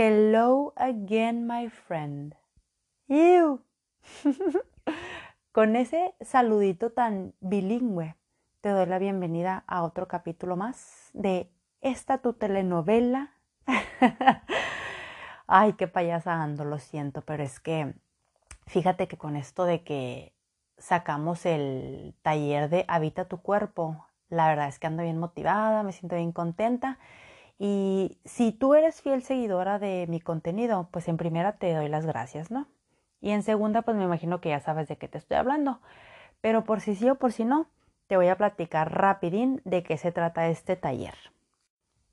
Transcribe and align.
Hello 0.00 0.74
again, 0.76 1.44
my 1.48 1.68
friend. 1.68 2.36
Ew. 3.08 3.60
Con 5.52 5.74
ese 5.74 6.14
saludito 6.20 6.92
tan 6.92 7.34
bilingüe, 7.40 8.14
te 8.60 8.68
doy 8.68 8.86
la 8.86 9.00
bienvenida 9.00 9.64
a 9.66 9.82
otro 9.82 10.06
capítulo 10.06 10.54
más 10.54 11.10
de 11.14 11.50
esta 11.80 12.18
tu 12.18 12.34
telenovela. 12.34 13.34
Ay, 15.48 15.72
qué 15.72 15.88
payasa 15.88 16.44
ando, 16.44 16.64
lo 16.64 16.78
siento, 16.78 17.22
pero 17.22 17.42
es 17.42 17.58
que 17.58 17.92
fíjate 18.68 19.08
que 19.08 19.18
con 19.18 19.34
esto 19.34 19.64
de 19.64 19.82
que 19.82 20.32
sacamos 20.76 21.44
el 21.44 22.14
taller 22.22 22.68
de 22.70 22.84
Habita 22.86 23.24
tu 23.24 23.42
cuerpo, 23.42 24.06
la 24.28 24.46
verdad 24.46 24.68
es 24.68 24.78
que 24.78 24.86
ando 24.86 25.02
bien 25.02 25.18
motivada, 25.18 25.82
me 25.82 25.90
siento 25.90 26.14
bien 26.14 26.30
contenta 26.30 27.00
y 27.58 28.18
si 28.24 28.52
tú 28.52 28.74
eres 28.74 29.02
fiel 29.02 29.22
seguidora 29.22 29.78
de 29.78 30.06
mi 30.08 30.20
contenido, 30.20 30.88
pues 30.92 31.08
en 31.08 31.16
primera 31.16 31.52
te 31.58 31.74
doy 31.74 31.88
las 31.88 32.06
gracias, 32.06 32.50
¿no? 32.50 32.68
Y 33.20 33.30
en 33.30 33.42
segunda, 33.42 33.82
pues 33.82 33.96
me 33.96 34.04
imagino 34.04 34.40
que 34.40 34.50
ya 34.50 34.60
sabes 34.60 34.86
de 34.88 34.96
qué 34.96 35.08
te 35.08 35.18
estoy 35.18 35.36
hablando. 35.36 35.80
Pero 36.40 36.64
por 36.64 36.80
si 36.80 36.94
sí 36.94 37.10
o 37.10 37.16
por 37.16 37.32
si 37.32 37.44
no, 37.44 37.66
te 38.06 38.16
voy 38.16 38.28
a 38.28 38.36
platicar 38.36 38.94
rapidín 38.94 39.60
de 39.64 39.82
qué 39.82 39.96
se 39.98 40.12
trata 40.12 40.48
este 40.48 40.76
taller. 40.76 41.14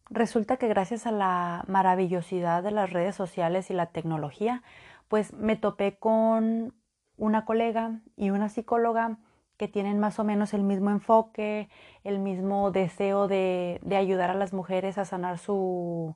Resulta 0.10 0.58
que 0.58 0.68
gracias 0.68 1.06
a 1.06 1.12
la 1.12 1.64
maravillosidad 1.68 2.64
de 2.64 2.72
las 2.72 2.92
redes 2.92 3.16
sociales 3.16 3.70
y 3.70 3.74
la 3.74 3.88
tecnología, 3.88 4.64
pues 5.08 5.34
me 5.34 5.56
topé 5.56 5.98
con 5.98 6.74
una 7.18 7.46
colega 7.46 8.02
y 8.16 8.32
una 8.32 8.50
psicóloga 8.50 9.18
que 9.58 9.68
tienen 9.68 10.00
más 10.00 10.20
o 10.20 10.24
menos 10.24 10.54
el 10.54 10.64
mismo 10.64 10.90
enfoque, 10.90 11.70
el 12.04 12.20
mismo 12.20 12.72
deseo 12.72 13.28
de, 13.28 13.80
de, 13.84 13.96
ayudar 13.96 14.30
a 14.30 14.36
las 14.36 14.54
mujeres 14.54 14.98
a 14.98 15.06
sanar 15.06 15.38
su, 15.38 16.16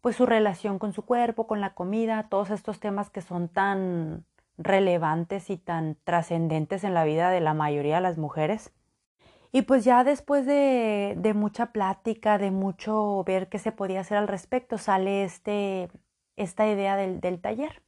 pues 0.00 0.16
su 0.16 0.26
relación 0.26 0.78
con 0.78 0.92
su 0.92 1.02
cuerpo, 1.04 1.46
con 1.46 1.60
la 1.60 1.74
comida, 1.74 2.28
todos 2.28 2.50
estos 2.50 2.80
temas 2.80 3.10
que 3.10 3.22
son 3.22 3.48
tan 3.48 4.24
relevantes 4.58 5.50
y 5.50 5.56
tan 5.56 5.96
trascendentes 6.04 6.84
en 6.84 6.94
la 6.94 7.04
vida 7.04 7.30
de 7.30 7.40
la 7.40 7.54
mayoría 7.54 7.96
de 7.96 8.02
las 8.02 8.18
mujeres. 8.18 8.72
Y 9.52 9.62
pues 9.62 9.84
ya 9.84 10.02
después 10.02 10.46
de, 10.46 11.14
de 11.18 11.34
mucha 11.34 11.72
plática, 11.72 12.38
de 12.38 12.50
mucho 12.50 13.22
ver 13.24 13.48
qué 13.48 13.58
se 13.58 13.70
podía 13.72 14.00
hacer 14.00 14.16
al 14.16 14.28
respecto, 14.28 14.78
sale 14.78 15.24
este, 15.24 15.90
esta 16.36 16.66
idea 16.66 16.96
del, 16.96 17.20
del 17.20 17.40
taller. 17.40 17.82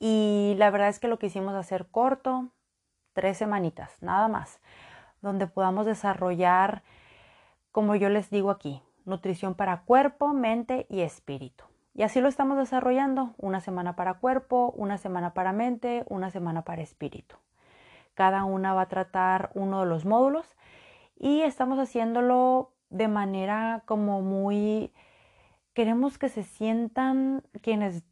Y 0.00 0.54
la 0.58 0.70
verdad 0.70 0.88
es 0.88 0.98
que 0.98 1.06
lo 1.06 1.20
quisimos 1.20 1.54
hacer 1.54 1.86
corto, 1.88 2.50
tres 3.12 3.38
semanitas, 3.38 3.96
nada 4.00 4.28
más, 4.28 4.60
donde 5.20 5.46
podamos 5.46 5.86
desarrollar, 5.86 6.82
como 7.70 7.94
yo 7.94 8.08
les 8.08 8.30
digo 8.30 8.50
aquí, 8.50 8.82
nutrición 9.04 9.54
para 9.54 9.82
cuerpo, 9.82 10.32
mente 10.32 10.86
y 10.88 11.00
espíritu. 11.00 11.64
Y 11.94 12.02
así 12.02 12.20
lo 12.20 12.28
estamos 12.28 12.56
desarrollando, 12.56 13.34
una 13.36 13.60
semana 13.60 13.96
para 13.96 14.14
cuerpo, 14.14 14.72
una 14.76 14.96
semana 14.96 15.34
para 15.34 15.52
mente, 15.52 16.04
una 16.08 16.30
semana 16.30 16.62
para 16.62 16.82
espíritu. 16.82 17.36
Cada 18.14 18.44
una 18.44 18.74
va 18.74 18.82
a 18.82 18.88
tratar 18.88 19.50
uno 19.54 19.80
de 19.80 19.86
los 19.86 20.04
módulos 20.04 20.46
y 21.18 21.42
estamos 21.42 21.78
haciéndolo 21.78 22.72
de 22.90 23.08
manera 23.08 23.82
como 23.86 24.22
muy... 24.22 24.92
Queremos 25.74 26.18
que 26.18 26.28
se 26.28 26.42
sientan 26.42 27.42
quienes 27.62 28.02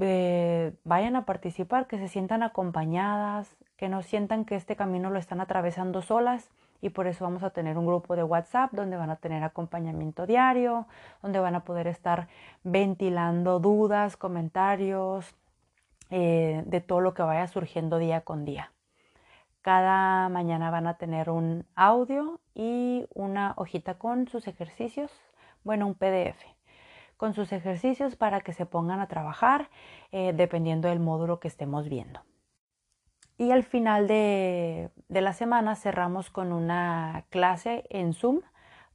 eh, 0.00 0.74
vayan 0.84 1.16
a 1.16 1.24
participar, 1.24 1.86
que 1.86 1.98
se 1.98 2.08
sientan 2.08 2.42
acompañadas, 2.42 3.56
que 3.76 3.88
no 3.88 4.02
sientan 4.02 4.44
que 4.44 4.54
este 4.54 4.76
camino 4.76 5.10
lo 5.10 5.18
están 5.18 5.40
atravesando 5.40 6.02
solas 6.02 6.50
y 6.80 6.90
por 6.90 7.06
eso 7.06 7.24
vamos 7.24 7.42
a 7.42 7.50
tener 7.50 7.78
un 7.78 7.86
grupo 7.86 8.16
de 8.16 8.22
WhatsApp 8.22 8.72
donde 8.72 8.96
van 8.96 9.10
a 9.10 9.16
tener 9.16 9.42
acompañamiento 9.44 10.26
diario, 10.26 10.86
donde 11.22 11.38
van 11.38 11.54
a 11.54 11.64
poder 11.64 11.86
estar 11.86 12.28
ventilando 12.64 13.60
dudas, 13.60 14.16
comentarios, 14.16 15.34
eh, 16.10 16.62
de 16.66 16.80
todo 16.80 17.00
lo 17.00 17.14
que 17.14 17.22
vaya 17.22 17.46
surgiendo 17.46 17.98
día 17.98 18.20
con 18.20 18.44
día. 18.44 18.72
Cada 19.62 20.28
mañana 20.28 20.70
van 20.70 20.88
a 20.88 20.94
tener 20.94 21.30
un 21.30 21.64
audio 21.76 22.40
y 22.54 23.06
una 23.14 23.54
hojita 23.56 23.94
con 23.94 24.28
sus 24.28 24.48
ejercicios, 24.48 25.12
bueno, 25.64 25.86
un 25.86 25.94
PDF 25.94 26.44
con 27.22 27.34
sus 27.34 27.52
ejercicios 27.52 28.16
para 28.16 28.40
que 28.40 28.52
se 28.52 28.66
pongan 28.66 28.98
a 28.98 29.06
trabajar 29.06 29.70
eh, 30.10 30.32
dependiendo 30.34 30.88
del 30.88 30.98
módulo 30.98 31.38
que 31.38 31.46
estemos 31.46 31.88
viendo. 31.88 32.18
Y 33.38 33.52
al 33.52 33.62
final 33.62 34.08
de, 34.08 34.90
la 35.08 35.32
semana 35.32 35.76
cerramos 35.76 36.30
con 36.30 36.52
una 36.52 37.24
clase 37.30 37.84
en 37.90 38.12
Zoom 38.12 38.40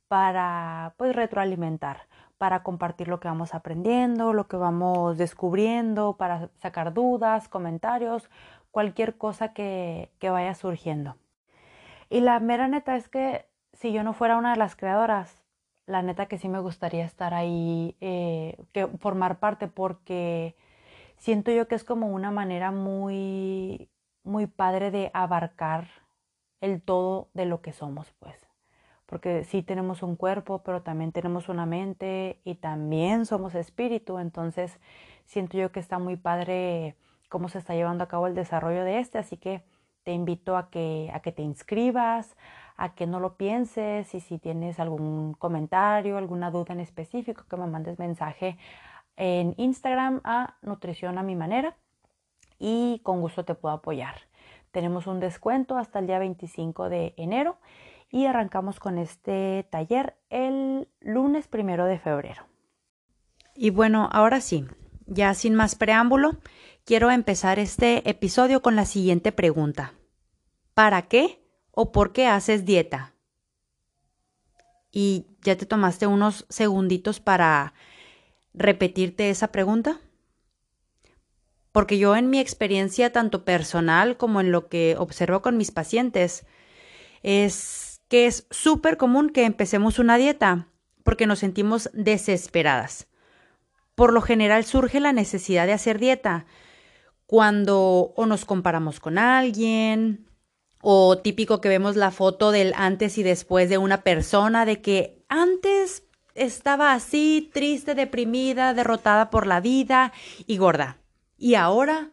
para 0.10 0.94
pues 0.98 1.16
retroalimentar, 1.16 2.02
para 2.38 2.64
compartir 2.64 3.08
lo 3.08 3.22
que 3.22 3.30
vamos 3.30 3.54
aprendiendo, 3.54 4.34
lo 4.34 4.50
que 4.50 4.58
vamos 4.58 5.18
descubriendo, 5.18 6.18
para 6.18 6.50
sacar 6.58 6.94
dudas, 6.94 7.48
comentarios, 7.48 8.30
cualquier 8.72 9.18
cosa 9.18 9.54
que, 9.54 10.12
que 10.20 10.30
vaya 10.30 10.54
surgiendo. 10.54 11.16
Y 12.09 12.20
la 12.20 12.42
mera 12.42 12.68
neta 12.68 12.98
es 12.98 13.08
que 13.08 13.46
si 13.72 13.94
yo 13.94 14.04
no 14.04 14.12
fuera 14.12 14.36
una 14.36 14.52
de 14.52 14.58
las 14.58 14.76
creadoras, 14.76 15.47
la 15.88 16.02
neta 16.03 16.28
que 16.28 16.38
sí 16.38 16.50
me 16.50 16.59
gustaría 16.59 17.06
estar 17.06 17.34
ahí, 17.34 17.96
eh, 18.02 18.58
que 18.74 18.88
formar 18.88 19.40
parte, 19.40 19.68
porque 19.68 20.56
siento 21.18 21.52
yo 21.52 21.68
que 21.68 21.75
es 21.75 21.84
como 21.84 22.08
una 22.09 22.31
manera 22.31 22.72
muy 22.72 23.90
muy 24.28 24.46
padre 24.46 24.92
de 24.92 25.09
abarcar 25.14 25.88
el 26.62 26.81
todo 26.81 27.30
de 27.34 27.46
lo 27.46 27.62
que 27.62 27.74
somos, 27.74 28.14
pues. 28.20 28.36
Porque 29.06 29.46
sí 29.46 29.64
tenemos 29.64 30.03
un 30.03 30.16
cuerpo, 30.18 30.62
pero 30.64 30.81
también 30.81 31.14
tenemos 31.14 31.50
una 31.50 31.66
mente 31.66 32.42
y 32.44 32.56
también 32.56 33.26
somos 33.26 33.56
espíritu. 33.56 34.20
Entonces, 34.20 34.80
siento 35.26 35.58
yo 35.58 35.72
que 35.72 35.80
está 35.80 35.97
muy 35.97 36.18
padre 36.18 36.96
cómo 37.30 37.47
se 37.50 37.58
está 37.59 37.74
llevando 37.74 38.03
a 38.03 38.08
cabo 38.08 38.28
el 38.28 38.36
desarrollo 38.36 38.84
de 38.84 39.00
este. 39.00 39.18
Así 39.18 39.38
que 39.38 39.64
te 40.03 40.12
invito 40.12 40.58
a 40.58 40.70
que, 40.70 41.09
a 41.14 41.22
que 41.22 41.31
te 41.31 41.42
inscribas, 41.42 42.36
a 42.78 42.94
que 42.94 43.08
no 43.08 43.20
lo 43.20 43.36
pienses 43.36 44.14
y 44.14 44.20
si 44.20 44.38
tienes 44.38 44.80
algún 44.80 45.34
comentario, 45.34 46.18
alguna 46.18 46.52
duda 46.52 46.74
en 46.74 46.80
específico, 46.80 47.44
que 47.50 47.58
me 47.58 47.68
mandes 47.68 47.98
mensaje 48.00 48.58
en 49.16 49.56
Instagram 49.58 50.22
a 50.24 50.58
Nutrición 50.62 51.18
a 51.18 51.24
mi 51.24 51.36
manera 51.36 51.76
y 52.60 53.02
con 53.04 53.20
gusto 53.20 53.44
te 53.44 53.56
puedo 53.56 53.76
apoyar. 53.76 54.16
Tenemos 54.72 55.08
un 55.08 55.20
descuento 55.20 55.78
hasta 55.78 56.00
el 56.00 56.08
día 56.08 56.20
25 56.20 56.90
de 56.90 57.14
enero 57.18 57.58
y 58.10 58.26
arrancamos 58.26 58.80
con 58.80 59.00
este 59.00 59.68
taller 59.72 60.16
el 60.30 60.88
lunes 61.02 61.48
primero 61.48 61.86
de 61.86 61.98
febrero. 61.98 62.44
Y 63.56 63.72
bueno, 63.72 64.08
ahora 64.12 64.40
sí, 64.40 64.66
ya 65.08 65.34
sin 65.34 65.56
más 65.56 65.74
preámbulo, 65.76 66.38
quiero 66.86 67.09
empezar 67.09 67.58
este 67.58 68.08
episodio 68.08 68.62
con 68.62 68.76
la 68.76 68.86
siguiente 68.86 69.32
pregunta. 69.32 69.94
¿Para 70.76 71.02
qué 71.04 71.47
o 71.78 71.92
por 71.92 72.12
qué 72.12 72.26
haces 72.26 72.66
dieta? 72.66 73.14
¿Y 74.92 75.28
ya 75.44 75.56
te 75.56 75.68
tomaste 75.68 76.08
unos 76.08 76.48
segunditos 76.50 77.20
para 77.20 77.76
repetirte 78.54 79.30
esa 79.30 79.52
pregunta? 79.52 80.00
porque 81.78 82.00
yo 82.00 82.16
en 82.16 82.32
mi 82.32 82.40
experiencia 82.40 83.12
tanto 83.12 83.46
personal 83.46 84.18
como 84.18 84.41
en 84.41 84.52
lo 84.52 84.68
que 84.68 84.96
observo 84.97 85.44
con 85.44 85.58
mis 85.58 85.70
pacientes 85.70 86.44
es 87.22 88.02
que 88.08 88.26
es 88.26 88.47
súper 88.50 88.97
común 88.97 89.30
que 89.30 89.46
empecemos 89.46 90.00
una 90.00 90.18
dieta 90.18 90.70
porque 91.03 91.28
nos 91.28 91.38
sentimos 91.38 91.91
desesperadas. 91.94 93.06
Por 93.94 94.12
lo 94.12 94.22
general 94.22 94.66
surge 94.66 95.00
la 95.00 95.14
necesidad 95.14 95.68
de 95.68 95.73
hacer 95.73 96.00
dieta 96.00 96.47
cuando 97.28 98.12
o 98.16 98.26
nos 98.26 98.46
comparamos 98.46 99.00
con 99.00 99.20
alguien 99.20 100.27
o 100.89 101.17
típico 101.17 101.59
que 101.59 101.67
vemos 101.67 101.97
la 101.97 102.11
foto 102.11 102.51
del 102.51 102.72
antes 102.78 103.17
y 103.17 103.23
después 103.23 103.67
de 103.67 103.78
una 103.78 104.03
persona 104.03 104.63
de 104.63 104.81
que 104.81 105.22
antes 105.28 106.03
estaba 106.34 106.93
así, 106.93 107.51
triste, 107.53 107.93
deprimida, 107.93 108.73
derrotada 108.73 109.29
por 109.29 109.47
la 109.47 109.59
vida 109.59 110.13
y 110.45 110.55
gorda. 110.55 110.97
Y 111.37 111.55
ahora 111.55 112.11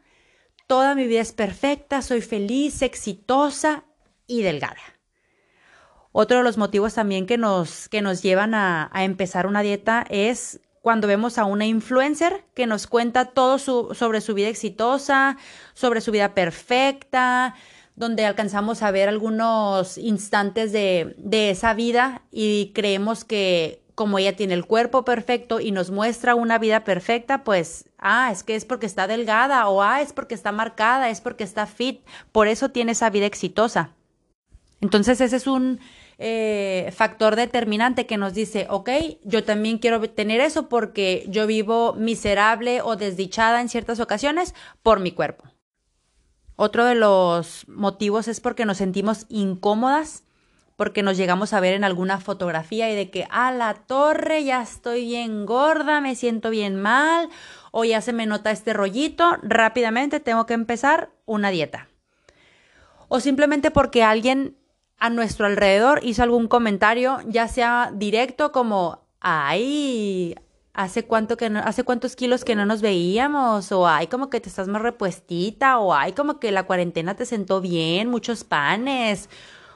toda 0.66 0.96
mi 0.96 1.06
vida 1.06 1.20
es 1.20 1.30
perfecta, 1.30 2.02
soy 2.02 2.20
feliz, 2.20 2.82
exitosa 2.82 3.84
y 4.26 4.42
delgada. 4.42 4.82
Otro 6.10 6.38
de 6.38 6.42
los 6.42 6.58
motivos 6.58 6.94
también 6.94 7.26
que 7.26 7.38
nos, 7.38 7.88
que 7.88 8.02
nos 8.02 8.22
llevan 8.22 8.54
a, 8.54 8.90
a 8.92 9.04
empezar 9.04 9.46
una 9.46 9.62
dieta 9.62 10.04
es 10.10 10.58
cuando 10.82 11.06
vemos 11.06 11.38
a 11.38 11.44
una 11.44 11.64
influencer 11.64 12.44
que 12.54 12.66
nos 12.66 12.88
cuenta 12.88 13.26
todo 13.26 13.60
sobre 13.60 14.20
su 14.20 14.34
vida 14.34 14.48
exitosa, 14.48 15.36
sobre 15.74 16.00
su 16.00 16.10
vida 16.10 16.34
perfecta, 16.34 17.54
donde 17.96 18.26
alcanzamos 18.26 18.82
a 18.82 18.90
ver 18.90 19.08
algunos 19.08 19.98
instantes 19.98 20.72
de, 20.72 21.14
de 21.18 21.50
esa 21.50 21.74
vida 21.74 22.22
y 22.30 22.72
creemos 22.74 23.24
que 23.24 23.84
como 23.94 24.18
ella 24.18 24.34
tiene 24.34 24.54
el 24.54 24.66
cuerpo 24.66 25.04
perfecto 25.04 25.60
y 25.60 25.70
nos 25.70 25.90
muestra 25.90 26.34
una 26.34 26.58
vida 26.58 26.82
perfecta, 26.84 27.44
pues, 27.44 27.88
ah, 27.98 28.30
es 28.32 28.42
que 28.42 28.56
es 28.56 28.64
porque 28.64 28.86
está 28.86 29.06
delgada 29.06 29.68
o 29.68 29.82
ah, 29.82 30.02
es 30.02 30.12
porque 30.12 30.34
está 30.34 30.50
marcada, 30.52 31.10
es 31.10 31.20
porque 31.20 31.44
está 31.44 31.66
fit, 31.66 32.00
por 32.32 32.48
eso 32.48 32.70
tiene 32.70 32.92
esa 32.92 33.10
vida 33.10 33.26
exitosa. 33.26 33.90
Entonces 34.80 35.20
ese 35.20 35.36
es 35.36 35.46
un 35.46 35.78
eh, 36.18 36.92
factor 36.94 37.36
determinante 37.36 38.06
que 38.06 38.16
nos 38.16 38.34
dice, 38.34 38.66
ok, 38.68 38.90
yo 39.22 39.44
también 39.44 39.78
quiero 39.78 40.00
tener 40.10 40.40
eso 40.40 40.68
porque 40.68 41.24
yo 41.28 41.46
vivo 41.46 41.94
miserable 41.94 42.82
o 42.82 42.96
desdichada 42.96 43.60
en 43.60 43.68
ciertas 43.68 44.00
ocasiones 44.00 44.54
por 44.82 45.00
mi 45.00 45.12
cuerpo. 45.12 45.53
Otro 46.56 46.84
de 46.84 46.94
los 46.94 47.66
motivos 47.68 48.28
es 48.28 48.40
porque 48.40 48.64
nos 48.64 48.78
sentimos 48.78 49.26
incómodas, 49.28 50.24
porque 50.76 51.02
nos 51.02 51.16
llegamos 51.16 51.52
a 51.52 51.60
ver 51.60 51.74
en 51.74 51.84
alguna 51.84 52.20
fotografía 52.20 52.90
y 52.90 52.96
de 52.96 53.10
que, 53.10 53.26
a 53.30 53.52
la 53.52 53.74
torre, 53.74 54.44
ya 54.44 54.62
estoy 54.62 55.04
bien 55.04 55.46
gorda, 55.46 56.00
me 56.00 56.14
siento 56.14 56.50
bien 56.50 56.80
mal, 56.80 57.28
o 57.70 57.84
ya 57.84 58.00
se 58.00 58.12
me 58.12 58.26
nota 58.26 58.50
este 58.50 58.72
rollito, 58.72 59.36
rápidamente 59.42 60.20
tengo 60.20 60.46
que 60.46 60.54
empezar 60.54 61.10
una 61.26 61.50
dieta. 61.50 61.88
O 63.08 63.20
simplemente 63.20 63.70
porque 63.70 64.02
alguien 64.02 64.56
a 64.98 65.10
nuestro 65.10 65.46
alrededor 65.46 66.00
hizo 66.02 66.22
algún 66.22 66.48
comentario, 66.48 67.18
ya 67.26 67.48
sea 67.48 67.92
directo 67.94 68.52
como, 68.52 69.06
ay, 69.20 70.36
hace 70.74 71.06
cuánto 71.06 71.36
que 71.36 71.46
hace 71.46 71.84
cuántos 71.84 72.16
kilos 72.16 72.44
que 72.44 72.56
no 72.56 72.66
nos 72.66 72.82
veíamos, 72.82 73.72
o 73.72 73.86
ay, 73.86 74.08
como 74.08 74.28
que 74.28 74.40
te 74.40 74.48
estás 74.48 74.68
más 74.68 74.82
repuestita, 74.82 75.78
o 75.78 75.94
ay, 75.94 76.12
como 76.12 76.40
que 76.40 76.52
la 76.52 76.64
cuarentena 76.64 77.14
te 77.16 77.26
sentó 77.26 77.60
bien, 77.60 78.10
muchos 78.10 78.44
panes, 78.44 79.30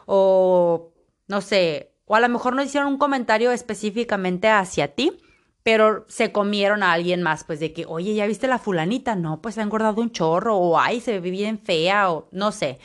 o 0.06 0.92
no 1.28 1.40
sé, 1.40 1.94
o 2.04 2.16
a 2.16 2.20
lo 2.20 2.28
mejor 2.28 2.54
no 2.56 2.62
hicieron 2.62 2.92
un 2.92 2.98
comentario 2.98 3.52
específicamente 3.52 4.48
hacia 4.48 4.94
ti, 4.94 5.18
pero 5.62 6.04
se 6.08 6.32
comieron 6.32 6.82
a 6.82 6.92
alguien 6.92 7.22
más, 7.22 7.44
pues 7.44 7.60
de 7.60 7.72
que, 7.72 7.86
oye, 7.86 8.14
¿ya 8.14 8.26
viste 8.26 8.48
la 8.48 8.58
fulanita? 8.58 9.14
No, 9.14 9.40
pues 9.40 9.54
se 9.54 9.60
ha 9.60 9.64
engordado 9.64 10.00
un 10.02 10.10
chorro, 10.10 10.56
o 10.56 10.78
ay, 10.78 11.00
se 11.00 11.20
ve 11.20 11.30
bien 11.30 11.58
fea, 11.58 12.10
o 12.10 12.28
no 12.32 12.52
sé. 12.52 12.78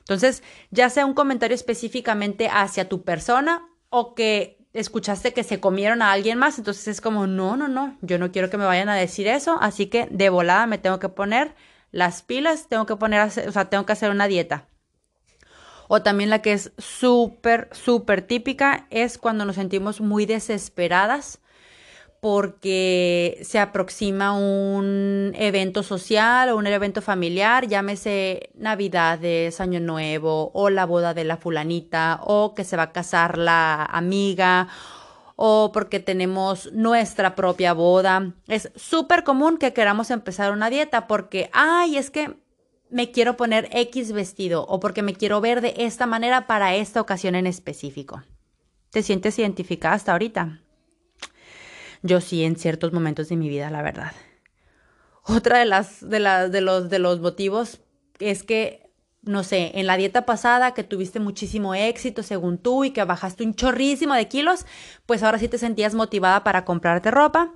Entonces, 0.00 0.42
ya 0.70 0.90
sea 0.90 1.06
un 1.06 1.14
comentario 1.14 1.54
específicamente 1.54 2.48
hacia 2.48 2.88
tu 2.88 3.02
persona 3.02 3.68
o 3.90 4.14
que 4.14 4.61
escuchaste 4.72 5.32
que 5.32 5.44
se 5.44 5.60
comieron 5.60 6.02
a 6.02 6.12
alguien 6.12 6.38
más, 6.38 6.58
entonces 6.58 6.88
es 6.88 7.00
como, 7.00 7.26
no, 7.26 7.56
no, 7.56 7.68
no, 7.68 7.96
yo 8.00 8.18
no 8.18 8.32
quiero 8.32 8.50
que 8.50 8.56
me 8.56 8.64
vayan 8.64 8.88
a 8.88 8.94
decir 8.94 9.26
eso, 9.26 9.58
así 9.60 9.86
que 9.86 10.08
de 10.10 10.30
volada 10.30 10.66
me 10.66 10.78
tengo 10.78 10.98
que 10.98 11.08
poner 11.08 11.54
las 11.90 12.22
pilas, 12.22 12.68
tengo 12.68 12.86
que 12.86 12.96
poner, 12.96 13.20
o 13.20 13.52
sea, 13.52 13.68
tengo 13.68 13.84
que 13.84 13.92
hacer 13.92 14.10
una 14.10 14.28
dieta. 14.28 14.66
O 15.88 16.02
también 16.02 16.30
la 16.30 16.40
que 16.40 16.54
es 16.54 16.72
súper, 16.78 17.68
súper 17.72 18.22
típica 18.22 18.86
es 18.88 19.18
cuando 19.18 19.44
nos 19.44 19.56
sentimos 19.56 20.00
muy 20.00 20.24
desesperadas 20.24 21.41
porque 22.22 23.40
se 23.42 23.58
aproxima 23.58 24.32
un 24.38 25.32
evento 25.34 25.82
social 25.82 26.50
o 26.50 26.56
un 26.56 26.68
evento 26.68 27.02
familiar, 27.02 27.66
llámese 27.66 28.50
Navidades, 28.54 29.60
Año 29.60 29.80
Nuevo 29.80 30.52
o 30.54 30.70
la 30.70 30.86
boda 30.86 31.14
de 31.14 31.24
la 31.24 31.36
fulanita 31.36 32.20
o 32.22 32.54
que 32.54 32.62
se 32.62 32.76
va 32.76 32.84
a 32.84 32.92
casar 32.92 33.38
la 33.38 33.84
amiga 33.84 34.68
o 35.34 35.72
porque 35.74 35.98
tenemos 35.98 36.70
nuestra 36.72 37.34
propia 37.34 37.72
boda. 37.72 38.32
Es 38.46 38.70
súper 38.76 39.24
común 39.24 39.58
que 39.58 39.72
queramos 39.72 40.12
empezar 40.12 40.52
una 40.52 40.70
dieta 40.70 41.08
porque, 41.08 41.50
ay, 41.52 41.96
es 41.96 42.12
que 42.12 42.36
me 42.88 43.10
quiero 43.10 43.36
poner 43.36 43.68
X 43.72 44.12
vestido 44.12 44.64
o 44.68 44.78
porque 44.78 45.02
me 45.02 45.14
quiero 45.14 45.40
ver 45.40 45.60
de 45.60 45.74
esta 45.76 46.06
manera 46.06 46.46
para 46.46 46.76
esta 46.76 47.00
ocasión 47.00 47.34
en 47.34 47.48
específico. 47.48 48.22
¿Te 48.90 49.02
sientes 49.02 49.40
identificada 49.40 49.96
hasta 49.96 50.12
ahorita? 50.12 50.61
Yo 52.02 52.20
sí 52.20 52.44
en 52.44 52.56
ciertos 52.56 52.92
momentos 52.92 53.28
de 53.28 53.36
mi 53.36 53.48
vida, 53.48 53.70
la 53.70 53.82
verdad. 53.82 54.12
Otra 55.24 55.58
de 55.58 55.66
las 55.66 56.00
de 56.00 56.18
de 56.48 56.60
los 56.60 56.90
de 56.90 56.98
los 56.98 57.20
motivos 57.20 57.80
es 58.18 58.42
que 58.42 58.82
no 59.22 59.44
sé, 59.44 59.70
en 59.78 59.86
la 59.86 59.96
dieta 59.96 60.26
pasada 60.26 60.74
que 60.74 60.82
tuviste 60.82 61.20
muchísimo 61.20 61.74
éxito 61.74 62.24
según 62.24 62.58
tú 62.58 62.84
y 62.84 62.90
que 62.90 63.04
bajaste 63.04 63.44
un 63.44 63.54
chorrísimo 63.54 64.14
de 64.14 64.26
kilos, 64.26 64.66
pues 65.06 65.22
ahora 65.22 65.38
sí 65.38 65.46
te 65.46 65.58
sentías 65.58 65.94
motivada 65.94 66.42
para 66.42 66.64
comprarte 66.64 67.12
ropa. 67.12 67.52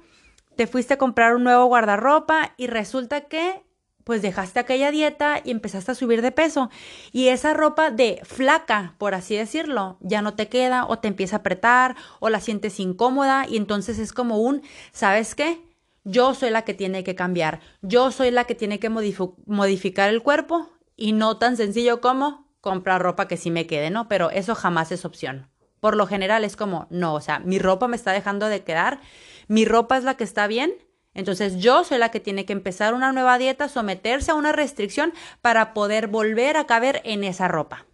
Te 0.55 0.69
fuiste 0.69 0.95
a 0.95 0.99
comprar 0.99 1.35
un 1.35 1.43
nuevo 1.43 1.67
guardarropa 1.67 2.55
y 2.57 2.69
resulta 2.69 3.23
que 3.23 3.66
pues 4.07 4.23
dejaste 4.23 4.61
aquella 4.61 4.93
dieta 4.93 5.41
y 5.43 5.51
empezaste 5.51 5.91
a 5.91 5.97
subir 5.97 6.23
de 6.23 6.31
peso. 6.31 6.71
Y 7.11 7.27
esa 7.27 7.55
ropa 7.55 7.91
de 7.91 8.21
flaca, 8.23 8.95
por 8.99 9.17
así 9.17 9.35
decirlo, 9.35 9.99
ya 10.01 10.23
no 10.23 10.35
te 10.35 10.47
queda 10.47 10.87
o 10.87 11.01
te 11.01 11.09
empieza 11.09 11.35
a 11.35 11.39
apretar 11.41 11.97
o 12.21 12.29
la 12.29 12.39
sientes 12.39 12.79
incómoda 12.79 13.47
y 13.49 13.57
entonces 13.57 13.99
es 13.99 14.13
como 14.13 14.39
un, 14.39 14.63
¿sabes 14.93 15.35
qué? 15.35 15.61
Yo 16.05 16.35
soy 16.35 16.51
la 16.51 16.63
que 16.63 16.73
tiene 16.73 17.03
que 17.03 17.17
cambiar, 17.17 17.59
yo 17.83 18.13
soy 18.13 18.31
la 18.31 18.45
que 18.45 18.55
tiene 18.55 18.79
que 18.79 18.91
modificar 18.91 20.09
el 20.09 20.23
cuerpo 20.23 20.71
y 20.95 21.11
no 21.11 21.39
tan 21.39 21.57
sencillo 21.57 22.01
como 22.01 22.47
comprar 22.61 23.03
ropa 23.03 23.27
que 23.27 23.37
sí 23.37 23.51
me 23.51 23.67
quede, 23.67 23.91
¿no? 23.91 24.07
Pero 24.07 24.31
eso 24.31 24.55
jamás 24.55 24.93
es 24.93 25.05
opción. 25.05 25.51
Por 25.81 25.97
lo 25.97 26.07
general 26.07 26.45
es 26.45 26.55
como, 26.55 26.87
no, 26.91 27.15
o 27.15 27.21
sea, 27.21 27.41
mi 27.41 27.59
ropa 27.59 27.89
me 27.89 27.97
está 27.97 28.13
dejando 28.13 28.47
de 28.47 28.63
quedar, 28.63 29.01
mi 29.49 29.65
ropa 29.65 29.97
es 29.97 30.05
la 30.05 30.17
que 30.17 30.23
está 30.23 30.47
bien 30.47 30.73
entonces 31.17 31.57
yo 31.57 31.83
soy 31.83 31.97
la 31.97 32.11
que 32.11 32.21
tiene 32.21 32.45
que 32.45 32.53
empezar 32.53 32.93
una 32.93 33.11
nueva 33.11 33.39
dieta, 33.39 33.69
someterse 33.69 34.31
a 34.31 34.35
una 34.35 34.53
restricción 34.53 35.15
para 35.41 35.73
poder 35.73 36.09
volver 36.09 36.59
a 36.59 36.67
caber 36.67 37.01
en 37.05 37.25
esa 37.25 37.49
ropa. 37.49 37.87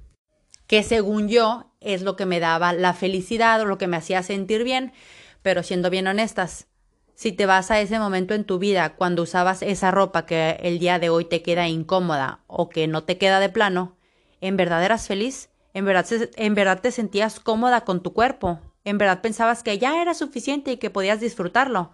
Que 0.66 0.82
según 0.82 1.28
yo 1.28 1.72
es 1.80 2.02
lo 2.02 2.16
que 2.16 2.26
me 2.26 2.40
daba 2.40 2.72
la 2.72 2.94
felicidad 2.94 3.60
o 3.60 3.64
lo 3.64 3.78
que 3.78 3.86
me 3.86 3.96
hacía 3.96 4.24
sentir 4.24 4.64
bien, 4.64 4.92
pero 5.40 5.62
siendo 5.62 5.88
bien 5.88 6.08
honestas, 6.08 6.66
si 7.14 7.30
te 7.30 7.46
vas 7.46 7.70
a 7.70 7.80
ese 7.80 8.00
momento 8.00 8.34
en 8.34 8.42
tu 8.42 8.58
vida 8.58 8.96
cuando 8.96 9.22
usabas 9.22 9.62
esa 9.62 9.92
ropa 9.92 10.26
que 10.26 10.58
el 10.60 10.80
día 10.80 10.98
de 10.98 11.08
hoy 11.08 11.24
te 11.24 11.42
queda 11.42 11.68
incómoda 11.68 12.40
o 12.48 12.68
que 12.68 12.88
no 12.88 13.04
te 13.04 13.18
queda 13.18 13.38
de 13.38 13.50
plano, 13.50 13.96
¿en 14.40 14.56
verdad 14.56 14.84
eras 14.84 15.06
feliz? 15.06 15.48
¿En 15.74 15.84
verdad, 15.84 16.06
en 16.34 16.54
verdad 16.56 16.80
te 16.80 16.90
sentías 16.90 17.38
cómoda 17.38 17.82
con 17.82 18.02
tu 18.02 18.12
cuerpo? 18.12 18.58
¿En 18.84 18.98
verdad 18.98 19.20
pensabas 19.20 19.62
que 19.62 19.78
ya 19.78 20.02
era 20.02 20.12
suficiente 20.12 20.72
y 20.72 20.76
que 20.78 20.90
podías 20.90 21.20
disfrutarlo? 21.20 21.92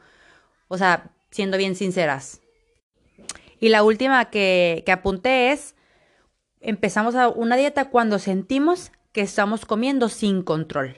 O 0.68 0.78
sea, 0.78 1.10
siendo 1.30 1.56
bien 1.58 1.76
sinceras. 1.76 2.40
Y 3.60 3.68
la 3.70 3.82
última 3.82 4.30
que, 4.30 4.84
apunté 4.90 5.52
es, 5.52 5.74
empezamos 6.60 7.14
a 7.14 7.28
una 7.28 7.56
dieta 7.56 7.90
cuando 7.90 8.18
sentimos 8.18 8.92
que 9.12 9.20
estamos 9.22 9.66
comiendo 9.66 10.08
sin 10.08 10.42
control. 10.42 10.96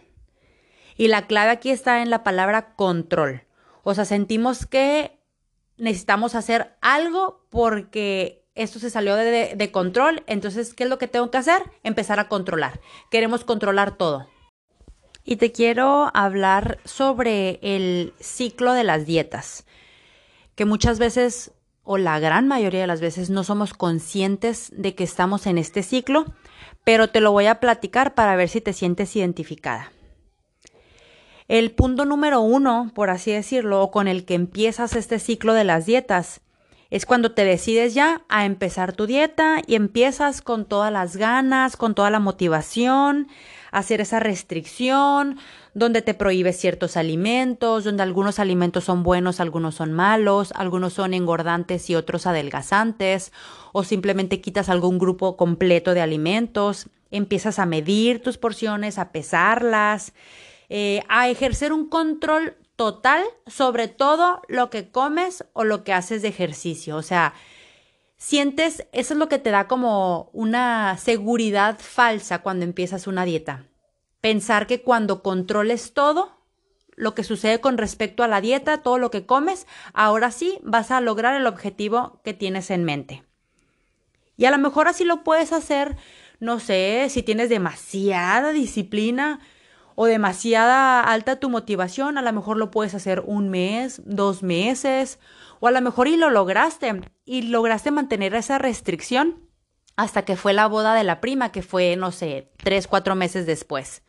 Y 0.96 1.08
la 1.08 1.26
clave 1.26 1.50
aquí 1.50 1.70
está 1.70 2.02
en 2.02 2.10
la 2.10 2.22
palabra 2.22 2.75
control. 2.75 3.44
O 3.82 3.94
sea, 3.94 4.04
sentimos 4.04 4.66
que 4.66 5.18
necesitamos 5.78 6.34
hacer 6.34 6.76
algo 6.82 7.46
porque 7.49 8.44
esto 8.54 8.78
se 8.78 8.90
salió 8.90 9.16
de, 9.16 9.54
de, 9.56 9.70
control. 9.70 10.22
Entonces, 10.26 10.75
¿qué 10.75 10.84
es 10.84 10.90
lo 10.90 10.99
que 10.99 11.08
tengo 11.08 11.30
que 11.30 11.38
hacer? 11.38 11.62
Empezar 11.82 12.20
a 12.20 12.28
controlar. 12.28 12.80
Queremos 13.10 13.44
controlar 13.44 13.96
todo. 13.96 14.28
Y 15.25 15.37
te 15.37 15.52
quiero 15.52 16.10
hablar 16.12 16.78
sobre 16.84 17.58
el 17.62 18.12
ciclo 18.20 18.75
de 18.75 18.84
las 18.84 19.06
dietas 19.06 19.64
que 20.60 20.66
muchas 20.66 20.98
veces 20.98 21.52
o 21.84 21.96
la 21.96 22.18
gran 22.20 22.46
mayoría 22.46 22.82
de 22.82 22.86
las 22.86 23.00
veces 23.00 23.30
no 23.30 23.44
somos 23.44 23.72
conscientes 23.72 24.70
de 24.76 24.94
que 24.94 25.04
estamos 25.04 25.46
en 25.46 25.56
este 25.56 25.82
ciclo, 25.82 26.26
pero 26.84 27.08
te 27.08 27.22
lo 27.22 27.32
voy 27.32 27.46
a 27.46 27.60
platicar 27.60 28.14
para 28.14 28.36
ver 28.36 28.50
si 28.50 28.60
te 28.60 28.74
sientes 28.74 29.16
identificada. 29.16 29.90
El 31.48 31.70
punto 31.70 32.04
número 32.04 32.42
uno, 32.42 32.92
por 32.94 33.08
así 33.08 33.32
decirlo, 33.32 33.80
o 33.80 33.90
con 33.90 34.06
el 34.06 34.26
que 34.26 34.34
empiezas 34.34 34.96
este 34.96 35.18
ciclo 35.18 35.54
de 35.54 35.64
las 35.64 35.86
dietas, 35.86 36.42
es 36.90 37.06
cuando 37.06 37.32
te 37.32 37.46
decides 37.46 37.94
ya 37.94 38.20
a 38.28 38.44
empezar 38.44 38.92
tu 38.92 39.06
dieta 39.06 39.62
y 39.66 39.76
empiezas 39.76 40.42
con 40.42 40.66
todas 40.66 40.92
las 40.92 41.16
ganas, 41.16 41.78
con 41.78 41.94
toda 41.94 42.10
la 42.10 42.20
motivación, 42.20 43.28
hacer 43.70 44.02
esa 44.02 44.20
restricción, 44.20 45.38
donde 45.74 46.02
te 46.02 46.14
prohíbes 46.14 46.58
ciertos 46.58 46.96
alimentos, 46.96 47.84
donde 47.84 48.02
algunos 48.02 48.38
alimentos 48.38 48.84
son 48.84 49.02
buenos, 49.02 49.40
algunos 49.40 49.74
son 49.74 49.92
malos, 49.92 50.52
algunos 50.56 50.94
son 50.94 51.14
engordantes 51.14 51.88
y 51.90 51.94
otros 51.94 52.26
adelgazantes, 52.26 53.32
o 53.72 53.84
simplemente 53.84 54.40
quitas 54.40 54.68
algún 54.68 54.98
grupo 54.98 55.36
completo 55.36 55.94
de 55.94 56.00
alimentos, 56.00 56.88
empiezas 57.10 57.58
a 57.58 57.66
medir 57.66 58.22
tus 58.22 58.38
porciones, 58.38 58.98
a 58.98 59.12
pesarlas, 59.12 60.12
eh, 60.68 61.02
a 61.08 61.28
ejercer 61.28 61.72
un 61.72 61.88
control 61.88 62.56
total 62.76 63.22
sobre 63.46 63.88
todo 63.88 64.40
lo 64.48 64.70
que 64.70 64.90
comes 64.90 65.44
o 65.52 65.64
lo 65.64 65.84
que 65.84 65.92
haces 65.92 66.22
de 66.22 66.28
ejercicio. 66.28 66.96
O 66.96 67.02
sea, 67.02 67.34
sientes, 68.16 68.86
eso 68.92 69.14
es 69.14 69.18
lo 69.18 69.28
que 69.28 69.38
te 69.38 69.50
da 69.50 69.66
como 69.66 70.30
una 70.32 70.96
seguridad 70.96 71.78
falsa 71.78 72.38
cuando 72.40 72.64
empiezas 72.64 73.06
una 73.06 73.24
dieta. 73.24 73.66
Pensar 74.20 74.66
que 74.66 74.82
cuando 74.82 75.22
controles 75.22 75.94
todo, 75.94 76.40
lo 76.96 77.14
que 77.14 77.24
sucede 77.24 77.60
con 77.60 77.78
respecto 77.78 78.22
a 78.22 78.28
la 78.28 78.40
dieta, 78.40 78.82
todo 78.82 78.98
lo 78.98 79.10
que 79.10 79.24
comes, 79.24 79.66
ahora 79.94 80.30
sí 80.30 80.58
vas 80.62 80.90
a 80.90 81.00
lograr 81.00 81.34
el 81.34 81.46
objetivo 81.46 82.20
que 82.22 82.34
tienes 82.34 82.70
en 82.70 82.84
mente. 82.84 83.24
Y 84.36 84.44
a 84.44 84.50
lo 84.50 84.58
mejor 84.58 84.88
así 84.88 85.04
lo 85.04 85.24
puedes 85.24 85.52
hacer, 85.52 85.96
no 86.38 86.60
sé, 86.60 87.06
si 87.10 87.22
tienes 87.22 87.48
demasiada 87.48 88.52
disciplina 88.52 89.40
o 89.94 90.06
demasiada 90.06 91.02
alta 91.02 91.40
tu 91.40 91.50
motivación, 91.50 92.16
a 92.16 92.22
lo 92.22 92.32
mejor 92.32 92.56
lo 92.56 92.70
puedes 92.70 92.94
hacer 92.94 93.22
un 93.26 93.50
mes, 93.50 94.00
dos 94.04 94.42
meses, 94.42 95.18
o 95.60 95.68
a 95.68 95.70
lo 95.70 95.80
mejor 95.82 96.08
y 96.08 96.16
lo 96.16 96.30
lograste 96.30 97.00
y 97.24 97.42
lograste 97.42 97.90
mantener 97.90 98.34
esa 98.34 98.58
restricción 98.58 99.50
hasta 99.96 100.24
que 100.24 100.36
fue 100.36 100.54
la 100.54 100.66
boda 100.66 100.94
de 100.94 101.04
la 101.04 101.20
prima, 101.20 101.52
que 101.52 101.62
fue, 101.62 101.96
no 101.96 102.10
sé, 102.10 102.50
tres, 102.56 102.86
cuatro 102.86 103.14
meses 103.14 103.44
después. 103.44 104.02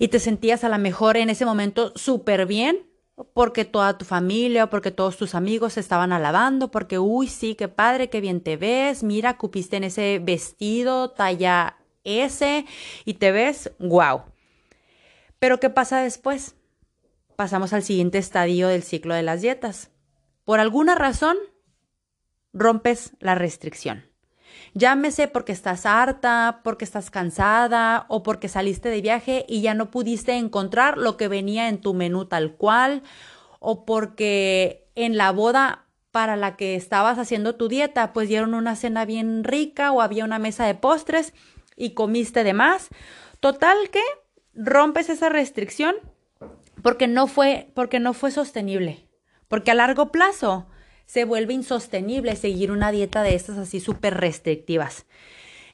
Y 0.00 0.08
te 0.08 0.18
sentías 0.18 0.64
a 0.64 0.70
lo 0.70 0.78
mejor 0.78 1.18
en 1.18 1.28
ese 1.28 1.44
momento 1.44 1.92
súper 1.94 2.46
bien, 2.46 2.90
porque 3.34 3.66
toda 3.66 3.98
tu 3.98 4.06
familia, 4.06 4.70
porque 4.70 4.90
todos 4.90 5.18
tus 5.18 5.34
amigos 5.34 5.74
se 5.74 5.80
estaban 5.80 6.10
alabando, 6.10 6.70
porque, 6.70 6.98
uy, 6.98 7.28
sí, 7.28 7.54
qué 7.54 7.68
padre, 7.68 8.08
qué 8.08 8.22
bien 8.22 8.40
te 8.40 8.56
ves, 8.56 9.02
mira, 9.02 9.36
cupiste 9.36 9.76
en 9.76 9.84
ese 9.84 10.18
vestido 10.18 11.10
talla 11.10 11.76
S 12.02 12.64
y 13.04 13.14
te 13.14 13.30
ves, 13.30 13.72
wow. 13.78 14.22
Pero 15.38 15.60
¿qué 15.60 15.68
pasa 15.68 16.00
después? 16.00 16.56
Pasamos 17.36 17.74
al 17.74 17.82
siguiente 17.82 18.16
estadio 18.16 18.68
del 18.68 18.82
ciclo 18.82 19.14
de 19.14 19.22
las 19.22 19.42
dietas. 19.42 19.90
Por 20.46 20.60
alguna 20.60 20.94
razón, 20.94 21.36
rompes 22.54 23.12
la 23.20 23.34
restricción. 23.34 24.09
Llámese 24.74 25.28
porque 25.28 25.52
estás 25.52 25.86
harta, 25.86 26.60
porque 26.62 26.84
estás 26.84 27.10
cansada 27.10 28.06
o 28.08 28.22
porque 28.22 28.48
saliste 28.48 28.88
de 28.88 29.00
viaje 29.00 29.44
y 29.48 29.62
ya 29.62 29.74
no 29.74 29.90
pudiste 29.90 30.36
encontrar 30.36 30.96
lo 30.98 31.16
que 31.16 31.28
venía 31.28 31.68
en 31.68 31.80
tu 31.80 31.94
menú 31.94 32.26
tal 32.26 32.54
cual 32.56 33.02
o 33.58 33.84
porque 33.84 34.88
en 34.94 35.16
la 35.16 35.32
boda 35.32 35.86
para 36.10 36.36
la 36.36 36.56
que 36.56 36.74
estabas 36.74 37.18
haciendo 37.18 37.56
tu 37.56 37.68
dieta 37.68 38.12
pues 38.12 38.28
dieron 38.28 38.54
una 38.54 38.76
cena 38.76 39.04
bien 39.04 39.44
rica 39.44 39.92
o 39.92 40.00
había 40.00 40.24
una 40.24 40.38
mesa 40.38 40.66
de 40.66 40.74
postres 40.74 41.34
y 41.76 41.90
comiste 41.94 42.44
de 42.44 42.52
más. 42.52 42.88
Total 43.40 43.76
que 43.90 44.02
rompes 44.54 45.08
esa 45.08 45.28
restricción 45.28 45.94
porque 46.82 47.08
no 47.08 47.26
fue 47.26 47.70
porque 47.74 48.00
no 48.00 48.12
fue 48.12 48.30
sostenible. 48.30 49.06
Porque 49.48 49.72
a 49.72 49.74
largo 49.74 50.12
plazo 50.12 50.66
se 51.10 51.24
vuelve 51.24 51.54
insostenible 51.54 52.36
seguir 52.36 52.70
una 52.70 52.92
dieta 52.92 53.24
de 53.24 53.34
estas 53.34 53.58
así 53.58 53.80
súper 53.80 54.18
restrictivas. 54.18 55.06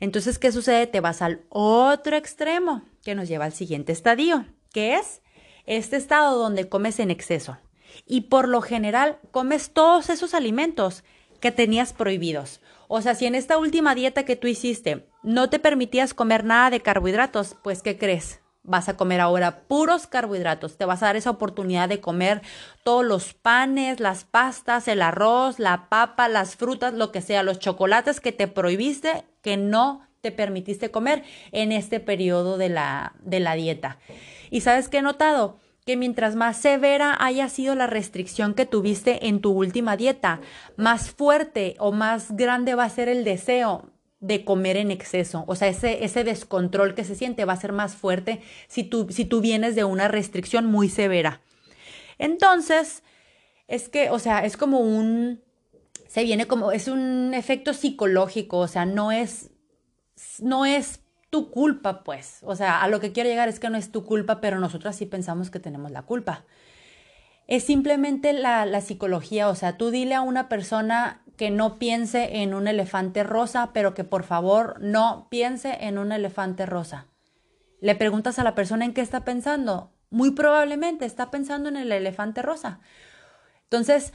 Entonces, 0.01 0.39
¿qué 0.39 0.51
sucede? 0.51 0.87
Te 0.87 1.01
vas 1.01 1.21
al 1.21 1.43
otro 1.51 2.17
extremo 2.17 2.85
que 3.03 3.15
nos 3.15 3.29
lleva 3.29 3.45
al 3.45 3.53
siguiente 3.53 3.93
estadio, 3.93 4.47
que 4.73 4.95
es 4.95 5.21
este 5.67 5.97
estado 5.97 6.39
donde 6.39 6.71
comes 6.71 7.01
en 7.01 7.11
exceso. 7.11 7.59
Y 8.07 8.23
por 8.23 8.49
lo 8.49 8.63
general 8.63 9.19
comes 9.31 9.73
todos 9.75 10.09
esos 10.09 10.33
alimentos 10.33 11.05
que 11.39 11.53
tenías 11.53 11.93
prohibidos. 11.93 12.63
O 12.89 13.03
sea, 13.03 13.15
si 13.15 13.27
en 13.27 13.35
esta 13.35 13.59
última 13.59 13.95
dieta 13.95 14.25
que 14.25 14.37
tú 14.37 14.47
hiciste 14.47 15.07
no 15.23 15.51
te 15.51 15.59
permitías 15.59 16.15
comer 16.15 16.45
nada 16.45 16.71
de 16.71 16.81
carbohidratos, 16.81 17.57
pues 17.63 17.83
¿qué 17.83 17.99
crees? 17.99 18.41
Vas 18.67 18.89
a 18.89 18.97
comer 18.97 19.21
ahora 19.21 19.61
puros 19.69 20.07
carbohidratos. 20.07 20.77
Te 20.77 20.85
vas 20.85 21.03
a 21.03 21.07
dar 21.07 21.17
esa 21.17 21.31
oportunidad 21.31 21.89
de 21.89 22.01
comer 22.01 22.43
todos 22.83 23.05
los 23.05 23.35
panes, 23.35 24.01
las 24.01 24.25
pastas, 24.25 24.89
el 24.89 25.03
arroz, 25.03 25.59
la 25.59 25.89
papa, 25.89 26.29
las 26.29 26.57
frutas, 26.57 26.95
lo 26.95 27.13
que 27.13 27.23
sea, 27.23 27.43
los 27.43 27.59
chocolates 27.59 28.21
que 28.21 28.33
te 28.33 28.49
prohibiste, 28.49 29.25
que 29.43 29.57
no 29.57 30.07
te 30.21 30.33
permitiste 30.33 30.91
comer 30.91 31.23
en 31.53 31.73
este 31.73 32.01
periodo 32.01 32.59
de 32.59 32.69
la, 32.69 33.15
de 33.21 33.41
la 33.41 33.55
dieta. 33.55 33.99
Y 34.51 34.61
sabes 34.61 34.89
qué 34.89 34.99
he 34.99 35.03
notado? 35.03 35.59
que 35.87 35.97
mientras 35.97 36.35
más 36.35 36.57
severa 36.57 37.17
haya 37.21 37.49
sido 37.49 37.77
la 37.77 37.87
restricción 37.87 38.55
que 38.55 38.67
tuviste 38.67 39.29
en 39.29 39.41
tu 39.41 39.53
última 39.53 39.97
dieta, 39.97 40.41
más 40.77 41.13
fuerte 41.13 41.77
o 41.79 41.93
más 41.93 42.35
grande 42.35 42.75
va 42.75 42.83
a 42.83 42.91
ser 42.91 43.09
el 43.09 43.23
deseo 43.23 43.89
de 44.27 44.45
comer 44.45 44.77
en 44.77 44.91
exceso. 44.91 45.45
O 45.47 45.55
sea, 45.55 45.69
ese, 45.69 46.05
ese 46.05 46.25
descontrol 46.25 46.95
que 46.95 47.05
se 47.05 47.15
siente 47.15 47.45
va 47.45 47.53
a 47.53 47.61
ser 47.61 47.73
más 47.73 47.95
fuerte 47.95 48.41
si 48.69 48.85
tú, 48.85 49.07
si 49.11 49.25
tú 49.25 49.41
vienes 49.41 49.75
de 49.75 49.85
una 49.85 50.09
restricción 50.09 50.67
muy 50.67 50.89
severa. 50.89 51.41
Entonces, 52.19 53.03
es 53.69 53.89
que, 53.89 54.11
o 54.11 54.19
sea, 54.19 54.45
es 54.45 54.57
como 54.57 54.81
un, 54.81 55.43
se 56.09 56.25
viene 56.25 56.47
como, 56.47 56.73
es 56.73 56.89
un 56.89 57.35
efecto 57.35 57.75
psicológico, 57.75 58.59
o 58.59 58.69
sea, 58.69 58.87
no 58.87 59.13
es, 59.13 59.51
no 60.41 60.65
es 60.65 61.01
tu 61.31 61.51
culpa, 61.51 62.03
pues. 62.03 62.39
O 62.43 62.57
sea, 62.57 62.83
a 62.83 62.89
lo 62.89 63.01
que 63.01 63.13
quiero 63.13 63.29
llegar 63.29 63.49
es 63.49 63.61
que 63.61 63.71
no 63.71 63.79
es 63.79 63.93
tu 63.93 64.05
culpa, 64.05 64.41
pero 64.41 64.59
nosotros 64.59 64.97
sí 64.97 65.07
pensamos 65.07 65.51
que 65.51 65.61
tenemos 65.61 65.91
la 65.91 66.03
culpa. 66.03 66.45
Es 67.47 67.65
simplemente 67.65 68.33
la, 68.33 68.67
la 68.67 68.81
psicología, 68.81 69.49
o 69.49 69.55
sea, 69.55 69.77
tú 69.77 69.91
dile 69.91 70.15
a 70.15 70.23
una 70.23 70.49
persona 70.49 71.23
que 71.37 71.51
no 71.51 71.79
piense 71.79 72.43
en 72.43 72.55
un 72.55 72.67
elefante 72.67 73.23
rosa, 73.23 73.71
pero 73.73 73.95
que 73.95 74.05
por 74.05 74.25
favor 74.25 74.77
no 74.81 75.29
piense 75.31 75.77
en 75.81 75.99
un 75.99 76.13
elefante 76.13 76.67
rosa. 76.67 77.07
Le 77.81 77.95
preguntas 77.95 78.39
a 78.39 78.45
la 78.45 78.55
persona 78.55 78.85
en 78.85 78.95
qué 78.95 79.03
está 79.03 79.25
pensando. 79.25 79.93
Muy 80.11 80.33
probablemente 80.33 81.05
está 81.05 81.31
pensando 81.31 81.69
en 81.69 81.77
el 81.77 81.93
elefante 81.93 82.43
rosa. 82.43 82.81
Entonces, 83.65 84.13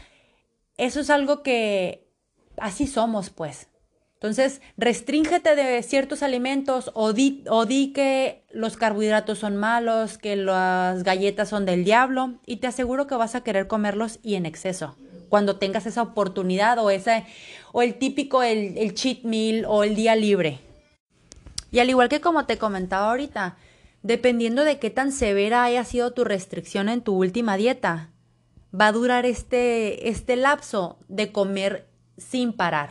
eso 0.77 0.99
es 0.99 1.09
algo 1.09 1.43
que 1.43 2.09
así 2.57 2.87
somos, 2.87 3.29
pues. 3.29 3.67
Entonces, 4.13 4.61
restríngete 4.77 5.55
de 5.55 5.81
ciertos 5.83 6.21
alimentos 6.21 6.91
o 6.93 7.11
di, 7.11 7.43
di, 7.67 7.91
que 7.91 8.45
los 8.51 8.77
carbohidratos 8.77 9.39
son 9.39 9.57
malos, 9.57 10.17
que 10.17 10.35
las 10.35 11.03
galletas 11.03 11.49
son 11.49 11.65
del 11.65 11.83
diablo 11.83 12.39
y 12.45 12.57
te 12.57 12.67
aseguro 12.67 13.07
que 13.07 13.15
vas 13.15 13.33
a 13.35 13.43
querer 13.43 13.67
comerlos 13.67 14.19
y 14.21 14.35
en 14.35 14.45
exceso 14.45 14.95
cuando 15.31 15.55
tengas 15.55 15.85
esa 15.85 16.01
oportunidad 16.01 16.77
o, 16.77 16.89
ese, 16.89 17.25
o 17.71 17.81
el 17.81 17.95
típico, 17.95 18.43
el, 18.43 18.93
cheat 18.93 19.23
meal 19.23 19.63
o 19.65 19.85
el 19.85 19.95
día 19.95 20.13
libre. 20.13 20.59
Y 21.71 21.79
al 21.79 21.89
igual 21.89 22.09
que 22.09 22.19
como 22.19 22.45
te 22.45 22.57
comentaba 22.57 23.09
ahorita, 23.09 23.55
dependiendo 24.03 24.65
de 24.65 24.77
qué 24.77 24.89
tan 24.89 25.13
severa 25.13 25.63
haya 25.63 25.85
sido 25.85 26.11
tu 26.11 26.25
restricción 26.25 26.89
en 26.89 27.01
tu 27.01 27.13
última 27.13 27.55
dieta, 27.55 28.09
va 28.77 28.88
a 28.88 28.91
durar 28.91 29.25
este, 29.25 30.09
este 30.09 30.35
lapso 30.35 31.00
de 31.07 31.31
comer 31.31 31.88
sin 32.17 32.51
parar. 32.51 32.89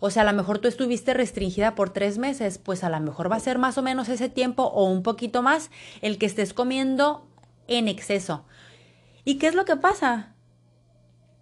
O 0.00 0.10
sea, 0.10 0.20
a 0.20 0.26
lo 0.26 0.34
mejor 0.34 0.58
tú 0.58 0.68
estuviste 0.68 1.14
restringida 1.14 1.74
por 1.74 1.88
tres 1.88 2.18
meses, 2.18 2.58
pues 2.58 2.84
a 2.84 2.90
lo 2.90 3.00
mejor 3.00 3.32
va 3.32 3.36
a 3.36 3.40
ser 3.40 3.56
más 3.56 3.78
o 3.78 3.82
menos 3.82 4.10
ese 4.10 4.28
tiempo 4.28 4.64
o 4.64 4.84
un 4.84 5.02
poquito 5.02 5.40
más 5.40 5.70
el 6.02 6.18
que 6.18 6.26
estés 6.26 6.52
comiendo 6.52 7.26
en 7.68 7.88
exceso. 7.88 8.44
¿Y 9.24 9.38
qué 9.38 9.46
es 9.46 9.54
lo 9.54 9.64
que 9.64 9.76
pasa? 9.76 10.33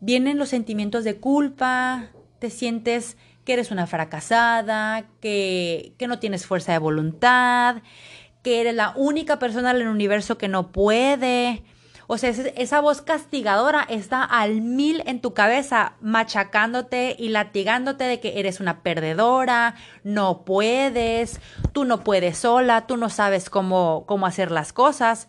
Vienen 0.02 0.36
los 0.36 0.50
sentimientos 0.50 1.04
de 1.04 1.16
culpa, 1.16 2.10
te 2.40 2.50
sientes 2.50 3.16
que 3.44 3.54
eres 3.54 3.70
una 3.70 3.86
fracasada, 3.86 5.06
que, 5.20 5.94
que 5.96 6.08
no 6.08 6.18
tienes 6.18 6.44
fuerza 6.44 6.72
de 6.72 6.78
voluntad, 6.78 7.76
que 8.42 8.60
eres 8.60 8.74
la 8.74 8.92
única 8.96 9.38
persona 9.38 9.70
en 9.70 9.78
el 9.78 9.88
universo 9.88 10.38
que 10.38 10.48
no 10.48 10.72
puede. 10.72 11.62
O 12.08 12.18
sea, 12.18 12.30
esa 12.30 12.80
voz 12.80 13.00
castigadora 13.00 13.86
está 13.88 14.24
al 14.24 14.60
mil 14.60 15.04
en 15.06 15.20
tu 15.20 15.34
cabeza, 15.34 15.94
machacándote 16.00 17.14
y 17.16 17.28
latigándote 17.28 18.04
de 18.04 18.18
que 18.18 18.40
eres 18.40 18.58
una 18.58 18.82
perdedora, 18.82 19.76
no 20.02 20.44
puedes, 20.44 21.40
tú 21.72 21.84
no 21.84 22.02
puedes 22.02 22.38
sola, 22.38 22.88
tú 22.88 22.96
no 22.96 23.08
sabes 23.08 23.48
cómo, 23.48 24.02
cómo 24.06 24.26
hacer 24.26 24.50
las 24.50 24.72
cosas. 24.72 25.28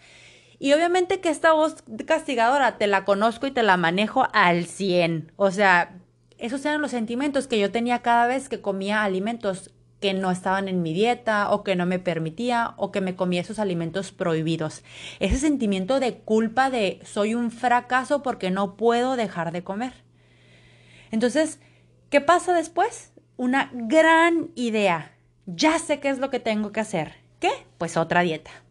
Y 0.64 0.72
obviamente 0.72 1.20
que 1.20 1.28
esta 1.28 1.52
voz 1.52 1.84
castigadora 2.06 2.78
te 2.78 2.88
la 2.88 3.04
conozco 3.04 3.46
y 3.46 3.52
te 3.52 3.64
la 3.64 3.76
manejo 3.76 4.30
al 4.32 4.66
100. 4.66 5.34
O 5.36 5.52
sea, 5.52 6.00
esos 6.38 6.64
eran 6.64 6.82
los 6.82 6.92
sentimientos 6.92 7.48
que 7.48 7.60
yo 7.60 7.70
tenía 7.70 8.02
cada 8.02 8.28
vez 8.28 8.48
que 8.48 8.62
comía 8.62 9.04
alimentos 9.04 9.72
que 10.00 10.14
no 10.14 10.32
estaban 10.32 10.70
en 10.70 10.82
mi 10.82 10.94
dieta 10.94 11.52
o 11.52 11.66
que 11.66 11.76
no 11.76 11.86
me 11.86 12.00
permitía 12.00 12.76
o 12.78 12.94
que 12.94 13.02
me 13.02 13.18
comía 13.18 13.42
esos 13.42 13.60
alimentos 13.60 14.14
prohibidos. 14.14 14.86
Ese 15.20 15.36
sentimiento 15.36 16.00
de 16.00 16.20
culpa 16.20 16.70
de 16.70 17.02
soy 17.04 17.36
un 17.36 17.52
fracaso 17.52 18.24
porque 18.24 18.50
no 18.50 18.78
puedo 18.78 19.18
dejar 19.18 19.52
de 19.52 19.66
comer. 19.66 19.92
Entonces, 21.12 21.60
¿qué 22.10 22.22
pasa 22.22 22.54
después? 22.54 23.12
Una 23.36 23.70
gran 23.74 24.52
idea. 24.56 25.12
Ya 25.46 25.78
sé 25.78 26.00
qué 26.00 26.08
es 26.08 26.20
lo 26.20 26.30
que 26.30 26.40
tengo 26.40 26.72
que 26.72 26.80
hacer. 26.80 27.16
¿Qué? 27.42 27.52
Pues 27.78 27.98
otra 27.98 28.22
dieta 28.22 28.63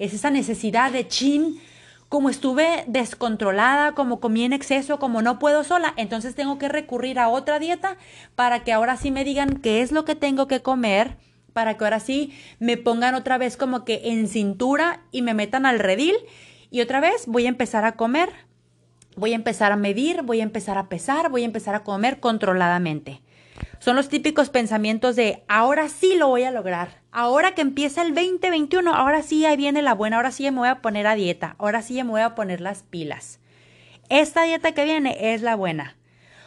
es 0.00 0.14
esa 0.14 0.30
necesidad 0.30 0.90
de 0.90 1.06
chin, 1.06 1.60
como 2.08 2.28
estuve 2.28 2.84
descontrolada, 2.88 3.92
como 3.92 4.18
comí 4.18 4.44
en 4.44 4.52
exceso, 4.52 4.98
como 4.98 5.22
no 5.22 5.38
puedo 5.38 5.62
sola, 5.62 5.94
entonces 5.96 6.34
tengo 6.34 6.58
que 6.58 6.68
recurrir 6.68 7.20
a 7.20 7.28
otra 7.28 7.60
dieta 7.60 7.98
para 8.34 8.64
que 8.64 8.72
ahora 8.72 8.96
sí 8.96 9.12
me 9.12 9.22
digan 9.22 9.58
qué 9.58 9.82
es 9.82 9.92
lo 9.92 10.04
que 10.04 10.16
tengo 10.16 10.48
que 10.48 10.62
comer, 10.62 11.18
para 11.52 11.76
que 11.76 11.84
ahora 11.84 12.00
sí 12.00 12.32
me 12.58 12.78
pongan 12.78 13.14
otra 13.14 13.38
vez 13.38 13.56
como 13.56 13.84
que 13.84 14.00
en 14.04 14.26
cintura 14.26 15.04
y 15.12 15.22
me 15.22 15.34
metan 15.34 15.66
al 15.66 15.78
redil 15.78 16.16
y 16.70 16.80
otra 16.80 17.00
vez 17.00 17.26
voy 17.26 17.46
a 17.46 17.50
empezar 17.50 17.84
a 17.84 17.92
comer, 17.92 18.30
voy 19.16 19.32
a 19.32 19.36
empezar 19.36 19.70
a 19.70 19.76
medir, 19.76 20.22
voy 20.22 20.40
a 20.40 20.44
empezar 20.44 20.78
a 20.78 20.88
pesar, 20.88 21.30
voy 21.30 21.42
a 21.42 21.46
empezar 21.46 21.74
a 21.74 21.84
comer 21.84 22.20
controladamente. 22.20 23.20
Son 23.78 23.96
los 23.96 24.08
típicos 24.08 24.50
pensamientos 24.50 25.16
de 25.16 25.42
ahora 25.48 25.88
sí 25.88 26.16
lo 26.16 26.28
voy 26.28 26.44
a 26.44 26.50
lograr. 26.50 27.00
Ahora 27.12 27.54
que 27.54 27.62
empieza 27.62 28.02
el 28.02 28.14
2021, 28.14 28.94
ahora 28.94 29.22
sí 29.22 29.44
ahí 29.44 29.56
viene 29.56 29.82
la 29.82 29.94
buena, 29.94 30.16
ahora 30.16 30.30
sí 30.30 30.44
me 30.44 30.58
voy 30.58 30.68
a 30.68 30.82
poner 30.82 31.06
a 31.06 31.14
dieta, 31.14 31.56
ahora 31.58 31.82
sí 31.82 31.94
me 32.02 32.10
voy 32.10 32.20
a 32.20 32.34
poner 32.34 32.60
las 32.60 32.82
pilas. 32.82 33.40
Esta 34.08 34.42
dieta 34.42 34.72
que 34.72 34.84
viene 34.84 35.34
es 35.34 35.42
la 35.42 35.54
buena. 35.56 35.96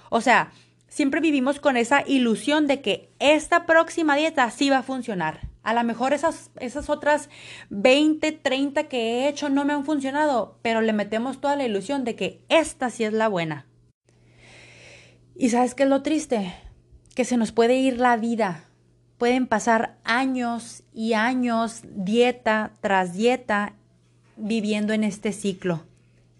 O 0.09 0.21
sea, 0.21 0.51
siempre 0.87 1.21
vivimos 1.21 1.59
con 1.59 1.75
esa 1.75 2.03
ilusión 2.05 2.67
de 2.67 2.81
que 2.81 3.09
esta 3.19 3.65
próxima 3.65 4.15
dieta 4.15 4.49
sí 4.51 4.69
va 4.69 4.79
a 4.79 4.83
funcionar. 4.83 5.49
A 5.63 5.73
lo 5.73 5.83
mejor 5.83 6.13
esas, 6.13 6.51
esas 6.59 6.89
otras 6.89 7.29
20, 7.69 8.33
30 8.33 8.83
que 8.89 8.97
he 8.97 9.27
hecho 9.29 9.49
no 9.49 9.63
me 9.63 9.73
han 9.73 9.85
funcionado, 9.85 10.59
pero 10.61 10.81
le 10.81 10.93
metemos 10.93 11.39
toda 11.39 11.55
la 11.55 11.65
ilusión 11.65 12.03
de 12.03 12.15
que 12.15 12.41
esta 12.49 12.89
sí 12.89 13.05
es 13.05 13.13
la 13.13 13.29
buena. 13.29 13.65
¿Y 15.35 15.49
sabes 15.49 15.73
qué 15.73 15.83
es 15.83 15.89
lo 15.89 16.03
triste? 16.03 16.53
Que 17.15 17.25
se 17.25 17.37
nos 17.37 17.51
puede 17.51 17.75
ir 17.75 17.99
la 17.99 18.17
vida. 18.17 18.65
Pueden 19.17 19.47
pasar 19.47 19.97
años 20.03 20.83
y 20.93 21.13
años, 21.13 21.81
dieta 21.83 22.71
tras 22.81 23.13
dieta, 23.13 23.73
viviendo 24.35 24.93
en 24.93 25.03
este 25.03 25.31
ciclo. 25.31 25.83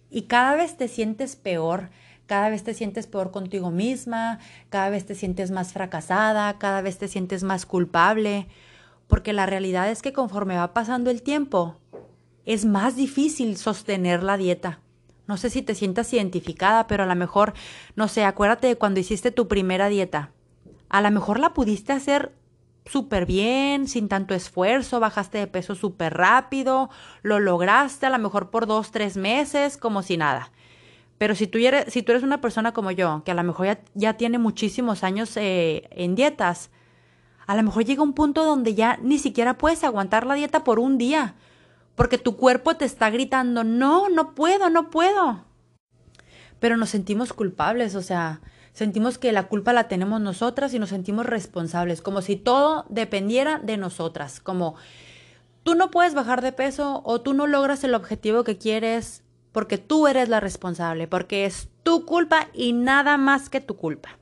Y 0.10 0.24
cada 0.24 0.56
vez 0.56 0.78
te 0.78 0.88
sientes 0.88 1.36
peor, 1.36 1.90
cada 2.26 2.50
vez 2.50 2.64
te 2.64 2.74
sientes 2.74 3.08
peor 3.08 3.32
contigo 3.32 3.72
misma, 3.72 4.40
cada 4.70 4.90
vez 4.90 5.06
te 5.06 5.16
sientes 5.16 5.52
más 5.52 5.74
fracasada, 5.74 6.58
cada 6.58 6.82
vez 6.82 6.98
te 6.98 7.08
sientes 7.08 7.44
más 7.44 7.66
culpable, 7.66 8.48
porque 9.08 9.34
la 9.34 9.46
realidad 9.46 9.90
es 9.90 10.02
que 10.02 10.14
conforme 10.14 10.58
va 10.58 10.74
pasando 10.74 11.12
el 11.12 11.22
tiempo, 11.22 11.78
es 12.46 12.66
más 12.66 12.96
difícil 12.96 13.58
sostener 13.58 14.24
la 14.24 14.38
dieta. 14.38 14.80
No 15.28 15.38
sé 15.38 15.50
si 15.50 15.62
te 15.62 15.76
sientas 15.76 16.12
identificada, 16.14 16.88
pero 16.88 17.04
a 17.04 17.08
lo 17.08 17.16
mejor, 17.16 17.54
no 17.96 18.08
sé, 18.08 18.26
acuérdate 18.26 18.68
de 18.68 18.76
cuando 18.76 19.00
hiciste 19.00 19.32
tu 19.32 19.48
primera 19.48 19.88
dieta. 19.88 20.32
A 20.94 21.02
lo 21.02 21.10
mejor 21.10 21.40
la 21.40 21.56
pudiste 21.56 21.92
hacer 21.92 22.36
súper 22.86 23.26
bien, 23.26 23.88
sin 23.88 24.08
tanto 24.08 24.36
esfuerzo, 24.36 25.00
bajaste 25.00 25.40
de 25.40 25.48
peso 25.48 25.74
súper 25.74 26.14
rápido, 26.14 26.92
lo 27.24 27.40
lograste 27.40 28.06
a 28.06 28.12
lo 28.12 28.20
mejor 28.20 28.52
por 28.52 28.68
dos, 28.68 28.92
tres 28.92 29.18
meses, 29.18 29.78
como 29.78 30.04
si 30.04 30.18
nada. 30.18 30.52
Pero 31.18 31.34
si 31.34 31.48
tú 31.48 31.58
eres, 31.58 31.92
si 31.92 32.04
tú 32.04 32.12
eres 32.12 32.22
una 32.24 32.42
persona 32.42 32.74
como 32.74 32.92
yo, 32.92 33.24
que 33.26 33.32
a 33.32 33.34
lo 33.34 33.42
mejor 33.42 33.66
ya, 33.66 33.80
ya 33.96 34.18
tiene 34.18 34.38
muchísimos 34.38 35.04
años 35.04 35.36
eh, 35.36 35.90
en 35.90 36.14
dietas, 36.14 36.70
a 37.48 37.56
lo 37.56 37.64
mejor 37.64 37.86
llega 37.86 38.04
un 38.04 38.14
punto 38.14 38.46
donde 38.46 38.76
ya 38.76 39.00
ni 39.02 39.18
siquiera 39.18 39.58
puedes 39.58 39.84
aguantar 39.84 40.28
la 40.28 40.36
dieta 40.36 40.64
por 40.64 40.78
un 40.78 41.00
día, 41.00 41.34
porque 41.96 42.20
tu 42.20 42.38
cuerpo 42.38 42.76
te 42.76 42.86
está 42.86 43.10
gritando, 43.10 43.64
no, 43.64 44.10
no 44.10 44.36
puedo, 44.36 44.70
no 44.70 44.92
puedo. 44.92 45.44
Pero 46.60 46.78
nos 46.78 46.92
sentimos 46.92 47.34
culpables, 47.34 47.96
o 47.96 48.04
sea, 48.04 48.42
sentimos 48.74 49.18
que 49.18 49.32
la 49.32 49.48
culpa 49.48 49.72
la 49.72 49.88
tenemos 49.88 50.20
nosotras 50.20 50.74
y 50.74 50.80
nos 50.80 50.90
sentimos 50.90 51.26
responsables, 51.26 52.02
como 52.02 52.22
si 52.22 52.36
todo 52.36 52.86
dependiera 52.90 53.60
de 53.60 53.78
nosotras, 53.78 54.40
como 54.40 54.76
tú 55.64 55.76
no 55.76 55.92
puedes 55.92 56.14
bajar 56.14 56.42
de 56.42 56.52
peso 56.52 57.02
o 57.06 57.22
tú 57.22 57.34
no 57.34 57.48
logras 57.48 57.84
el 57.84 57.96
objetivo 57.96 58.44
que 58.44 58.58
quieres 58.58 59.24
porque 59.52 59.78
tú 59.78 60.08
eres 60.08 60.30
la 60.30 60.40
responsable, 60.40 61.08
porque 61.08 61.46
es 61.46 61.70
tu 61.84 62.06
culpa 62.06 62.48
y 62.54 62.74
nada 62.74 63.18
más 63.18 63.50
que 63.50 63.62
tu 63.62 63.78
culpa. 63.78 64.18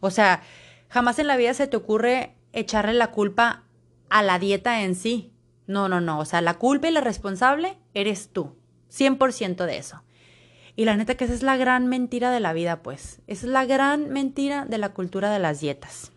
O 0.00 0.10
sea, 0.10 0.42
jamás 0.88 1.18
en 1.18 1.28
la 1.28 1.36
vida 1.36 1.54
se 1.54 1.68
te 1.68 1.76
ocurre 1.76 2.34
echarle 2.52 2.94
la 2.94 3.12
culpa 3.12 3.62
a 4.10 4.22
la 4.22 4.38
dieta 4.38 4.82
en 4.82 4.96
sí. 4.96 5.32
No, 5.66 5.88
no, 5.88 6.00
no. 6.00 6.18
O 6.18 6.24
sea, 6.24 6.40
la 6.40 6.54
culpa 6.54 6.88
y 6.88 6.92
la 6.92 7.00
responsable 7.00 7.78
eres 7.94 8.30
tú. 8.32 8.56
100% 8.90 9.66
de 9.66 9.78
eso. 9.78 10.02
Y 10.78 10.84
la 10.84 10.96
neta 10.96 11.16
que 11.16 11.24
esa 11.24 11.34
es 11.34 11.42
la 11.42 11.56
gran 11.56 11.88
mentira 11.88 12.30
de 12.30 12.38
la 12.38 12.52
vida, 12.52 12.84
pues. 12.84 13.20
Esa 13.26 13.46
es 13.46 13.52
la 13.52 13.66
gran 13.66 14.10
mentira 14.10 14.64
de 14.64 14.78
la 14.78 14.90
cultura 14.90 15.32
de 15.32 15.40
las 15.40 15.58
dietas. 15.58 16.12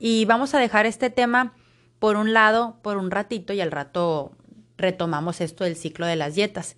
Y 0.00 0.24
vamos 0.24 0.52
a 0.52 0.58
dejar 0.58 0.84
este 0.84 1.10
tema 1.10 1.54
por 2.00 2.16
un 2.16 2.32
lado, 2.32 2.80
por 2.82 2.96
un 2.96 3.12
ratito, 3.12 3.52
y 3.52 3.60
al 3.60 3.70
rato 3.70 4.32
retomamos 4.78 5.40
esto 5.40 5.62
del 5.62 5.76
ciclo 5.76 6.06
de 6.06 6.16
las 6.16 6.34
dietas. 6.34 6.74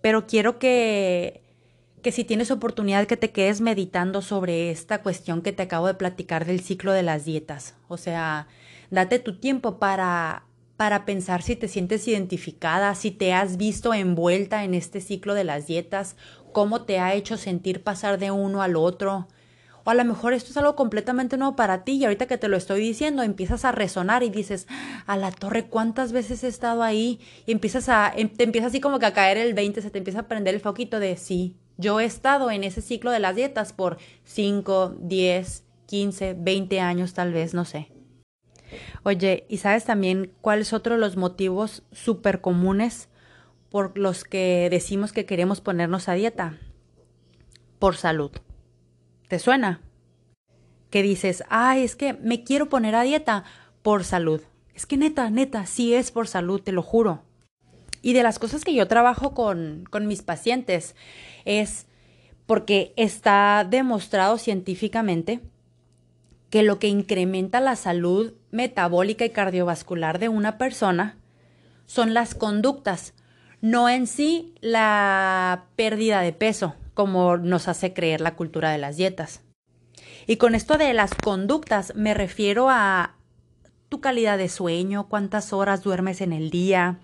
Pero 0.00 0.26
quiero 0.26 0.58
que, 0.58 1.42
que 2.00 2.10
si 2.10 2.24
tienes 2.24 2.50
oportunidad 2.50 3.06
que 3.06 3.18
te 3.18 3.32
quedes 3.32 3.60
meditando 3.60 4.22
sobre 4.22 4.70
esta 4.70 5.02
cuestión 5.02 5.42
que 5.42 5.52
te 5.52 5.64
acabo 5.64 5.88
de 5.88 5.94
platicar 5.94 6.46
del 6.46 6.60
ciclo 6.60 6.94
de 6.94 7.02
las 7.02 7.26
dietas. 7.26 7.74
O 7.86 7.98
sea, 7.98 8.46
date 8.90 9.18
tu 9.18 9.38
tiempo 9.38 9.78
para 9.78 10.44
para 10.80 11.04
pensar 11.04 11.42
si 11.42 11.56
te 11.56 11.68
sientes 11.68 12.08
identificada, 12.08 12.94
si 12.94 13.10
te 13.10 13.34
has 13.34 13.58
visto 13.58 13.92
envuelta 13.92 14.64
en 14.64 14.72
este 14.72 15.02
ciclo 15.02 15.34
de 15.34 15.44
las 15.44 15.66
dietas, 15.66 16.16
cómo 16.52 16.84
te 16.86 16.98
ha 16.98 17.12
hecho 17.12 17.36
sentir 17.36 17.82
pasar 17.82 18.18
de 18.18 18.30
uno 18.30 18.62
al 18.62 18.76
otro. 18.76 19.28
O 19.84 19.90
a 19.90 19.94
lo 19.94 20.02
mejor 20.06 20.32
esto 20.32 20.48
es 20.48 20.56
algo 20.56 20.76
completamente 20.76 21.36
nuevo 21.36 21.54
para 21.54 21.84
ti 21.84 21.96
y 21.96 22.04
ahorita 22.06 22.24
que 22.24 22.38
te 22.38 22.48
lo 22.48 22.56
estoy 22.56 22.80
diciendo 22.80 23.22
empiezas 23.22 23.66
a 23.66 23.72
resonar 23.72 24.22
y 24.22 24.30
dices, 24.30 24.66
a 25.04 25.18
la 25.18 25.32
torre, 25.32 25.66
¿cuántas 25.66 26.12
veces 26.12 26.44
he 26.44 26.48
estado 26.48 26.82
ahí? 26.82 27.20
Y 27.44 27.52
empiezas 27.52 27.90
a, 27.90 28.10
em, 28.16 28.30
te 28.30 28.44
empieza 28.44 28.68
así 28.68 28.80
como 28.80 28.98
que 28.98 29.04
a 29.04 29.12
caer 29.12 29.36
el 29.36 29.52
20, 29.52 29.82
se 29.82 29.90
te 29.90 29.98
empieza 29.98 30.20
a 30.20 30.28
prender 30.28 30.54
el 30.54 30.62
foquito 30.62 30.98
de 30.98 31.18
sí, 31.18 31.56
yo 31.76 32.00
he 32.00 32.06
estado 32.06 32.50
en 32.50 32.64
ese 32.64 32.80
ciclo 32.80 33.10
de 33.10 33.20
las 33.20 33.36
dietas 33.36 33.74
por 33.74 33.98
5, 34.24 34.96
10, 34.98 35.62
15, 35.84 36.36
20 36.38 36.80
años 36.80 37.12
tal 37.12 37.34
vez, 37.34 37.52
no 37.52 37.66
sé. 37.66 37.99
Oye, 39.02 39.44
¿y 39.48 39.58
sabes 39.58 39.84
también 39.84 40.32
cuál 40.40 40.60
es 40.60 40.72
otro 40.72 40.94
de 40.94 41.00
los 41.00 41.16
motivos 41.16 41.82
súper 41.92 42.40
comunes 42.40 43.08
por 43.70 43.96
los 43.96 44.24
que 44.24 44.68
decimos 44.70 45.12
que 45.12 45.26
queremos 45.26 45.60
ponernos 45.60 46.08
a 46.08 46.14
dieta? 46.14 46.58
Por 47.78 47.96
salud. 47.96 48.32
¿Te 49.28 49.38
suena? 49.38 49.80
Que 50.90 51.02
dices, 51.02 51.44
ay, 51.48 51.84
es 51.84 51.96
que 51.96 52.14
me 52.14 52.42
quiero 52.42 52.68
poner 52.68 52.94
a 52.94 53.02
dieta 53.02 53.44
por 53.82 54.04
salud. 54.04 54.42
Es 54.74 54.86
que 54.86 54.96
neta, 54.96 55.30
neta, 55.30 55.66
sí 55.66 55.94
es 55.94 56.10
por 56.10 56.26
salud, 56.26 56.60
te 56.60 56.72
lo 56.72 56.82
juro. 56.82 57.22
Y 58.02 58.12
de 58.12 58.22
las 58.22 58.38
cosas 58.38 58.64
que 58.64 58.74
yo 58.74 58.88
trabajo 58.88 59.34
con, 59.34 59.84
con 59.90 60.06
mis 60.06 60.22
pacientes 60.22 60.96
es 61.44 61.86
porque 62.46 62.92
está 62.96 63.66
demostrado 63.68 64.38
científicamente 64.38 65.40
que 66.50 66.62
lo 66.62 66.78
que 66.78 66.88
incrementa 66.88 67.60
la 67.60 67.76
salud 67.76 68.34
metabólica 68.50 69.24
y 69.24 69.30
cardiovascular 69.30 70.18
de 70.18 70.28
una 70.28 70.58
persona 70.58 71.16
son 71.86 72.12
las 72.12 72.34
conductas, 72.34 73.14
no 73.60 73.88
en 73.88 74.06
sí 74.06 74.54
la 74.60 75.64
pérdida 75.76 76.20
de 76.20 76.32
peso, 76.32 76.74
como 76.94 77.36
nos 77.36 77.68
hace 77.68 77.92
creer 77.92 78.20
la 78.20 78.34
cultura 78.34 78.70
de 78.70 78.78
las 78.78 78.96
dietas. 78.96 79.42
Y 80.26 80.36
con 80.36 80.54
esto 80.54 80.76
de 80.76 80.92
las 80.92 81.14
conductas 81.14 81.94
me 81.94 82.14
refiero 82.14 82.68
a 82.68 83.16
tu 83.88 84.00
calidad 84.00 84.38
de 84.38 84.48
sueño, 84.48 85.08
cuántas 85.08 85.52
horas 85.52 85.82
duermes 85.82 86.20
en 86.20 86.32
el 86.32 86.50
día. 86.50 87.00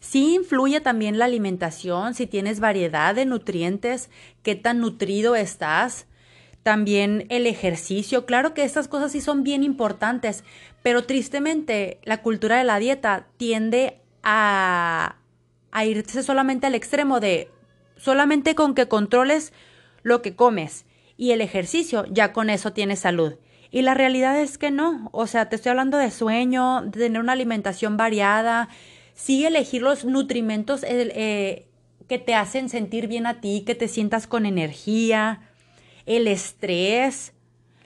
Sí 0.00 0.34
influye 0.34 0.80
también 0.80 1.18
la 1.18 1.24
alimentación, 1.24 2.14
si 2.14 2.26
tienes 2.26 2.60
variedad 2.60 3.14
de 3.14 3.24
nutrientes, 3.24 4.10
qué 4.42 4.54
tan 4.54 4.80
nutrido 4.80 5.34
estás, 5.34 6.06
también 6.64 7.26
el 7.28 7.46
ejercicio. 7.46 8.26
Claro 8.26 8.54
que 8.54 8.64
estas 8.64 8.88
cosas 8.88 9.12
sí 9.12 9.20
son 9.20 9.44
bien 9.44 9.62
importantes, 9.62 10.42
pero 10.82 11.04
tristemente 11.04 11.98
la 12.04 12.22
cultura 12.22 12.56
de 12.58 12.64
la 12.64 12.78
dieta 12.78 13.26
tiende 13.36 14.00
a, 14.24 15.16
a 15.70 15.84
irse 15.84 16.22
solamente 16.22 16.66
al 16.66 16.74
extremo 16.74 17.20
de 17.20 17.50
solamente 17.96 18.54
con 18.54 18.74
que 18.74 18.88
controles 18.88 19.52
lo 20.02 20.22
que 20.22 20.34
comes 20.34 20.86
y 21.16 21.30
el 21.30 21.42
ejercicio, 21.42 22.06
ya 22.10 22.32
con 22.32 22.50
eso 22.50 22.72
tienes 22.72 23.00
salud. 23.00 23.34
Y 23.70 23.82
la 23.82 23.94
realidad 23.94 24.40
es 24.40 24.56
que 24.56 24.70
no. 24.70 25.10
O 25.12 25.26
sea, 25.26 25.48
te 25.48 25.56
estoy 25.56 25.70
hablando 25.70 25.98
de 25.98 26.10
sueño, 26.10 26.82
de 26.82 26.98
tener 26.98 27.20
una 27.20 27.32
alimentación 27.32 27.96
variada, 27.96 28.68
sí 29.12 29.44
elegir 29.44 29.82
los 29.82 30.06
nutrimentos 30.06 30.82
eh, 30.88 31.68
que 32.08 32.18
te 32.18 32.34
hacen 32.34 32.70
sentir 32.70 33.06
bien 33.06 33.26
a 33.26 33.40
ti, 33.40 33.64
que 33.66 33.74
te 33.74 33.88
sientas 33.88 34.26
con 34.26 34.46
energía 34.46 35.50
el 36.06 36.26
estrés, 36.26 37.32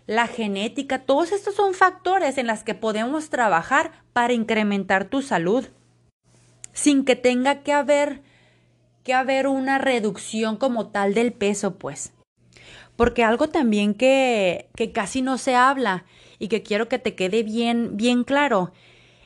la 0.07 0.27
genética, 0.27 1.01
todos 1.01 1.33
estos 1.33 1.55
son 1.55 1.75
factores 1.75 2.39
en 2.39 2.47
los 2.47 2.65
que 2.65 2.75
podemos 2.75 3.29
trabajar 3.31 4.05
para 4.13 4.33
incrementar 4.33 5.05
tu 5.05 5.23
salud, 5.23 5.67
sin 6.73 7.05
que 7.05 7.17
tenga 7.17 7.63
que 7.63 7.73
haber 7.73 8.23
que 9.05 9.15
haber 9.15 9.47
una 9.47 9.79
reducción 9.79 10.57
como 10.57 10.89
tal 10.89 11.15
del 11.15 11.33
peso, 11.33 11.79
pues. 11.79 12.13
Porque 12.97 13.25
algo 13.25 13.49
también 13.49 13.95
que, 13.95 14.69
que 14.75 14.93
casi 14.93 15.23
no 15.23 15.39
se 15.39 15.55
habla 15.55 16.05
y 16.39 16.49
que 16.49 16.63
quiero 16.63 16.89
que 16.89 16.99
te 16.99 17.15
quede 17.15 17.43
bien, 17.43 17.97
bien 17.97 18.25
claro, 18.25 18.73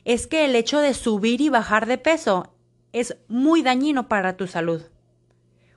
es 0.05 0.27
que 0.27 0.45
el 0.45 0.55
hecho 0.55 0.79
de 0.79 0.93
subir 0.93 1.41
y 1.41 1.49
bajar 1.49 1.85
de 1.85 1.97
peso 1.97 2.53
es 2.93 3.17
muy 3.27 3.61
dañino 3.61 4.07
para 4.07 4.37
tu 4.37 4.47
salud. 4.47 4.83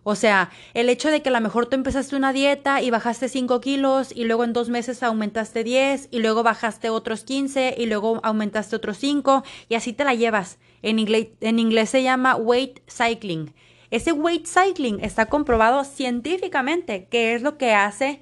O 0.09 0.14
sea, 0.14 0.51
el 0.73 0.88
hecho 0.88 1.11
de 1.11 1.21
que 1.21 1.31
a 1.31 1.33
lo 1.33 1.40
mejor 1.40 1.66
tú 1.66 1.75
empezaste 1.75 2.14
una 2.14 2.33
dieta 2.33 2.81
y 2.81 2.90
bajaste 2.90 3.29
5 3.29 3.61
kilos 3.61 4.12
y 4.14 4.23
luego 4.23 4.45
en 4.45 4.53
dos 4.53 4.69
meses 4.69 5.03
aumentaste 5.03 5.64
10 5.64 6.11
y 6.12 6.21
luego 6.21 6.45
bajaste 6.45 6.90
otros 6.90 7.25
15 7.25 7.75
y 7.77 7.87
luego 7.87 8.21
aumentaste 8.23 8.77
otros 8.77 8.99
5 8.99 9.42
y 9.69 9.75
así 9.75 9.92
te 9.92 10.05
la 10.05 10.14
llevas. 10.14 10.61
En 10.81 11.01
inglés, 11.01 11.90
se 11.90 12.05
llama 12.05 12.37
weight 12.37 12.88
cycling. 12.88 13.53
Ese 13.90 14.12
weight 14.12 14.47
cycling 14.47 15.01
está 15.03 15.27
comprobado 15.27 15.83
científicamente 15.83 17.09
que 17.11 17.35
es 17.35 17.42
lo 17.42 17.59
que 17.59 17.75
hace 17.75 18.21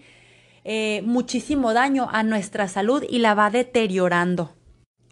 eh, 0.65 1.03
muchísimo 1.05 1.75
daño 1.75 2.09
a 2.11 2.23
nuestra 2.23 2.67
salud 2.67 3.05
y 3.07 3.19
la 3.19 3.35
va 3.35 3.51
deteriorando. 3.51 4.55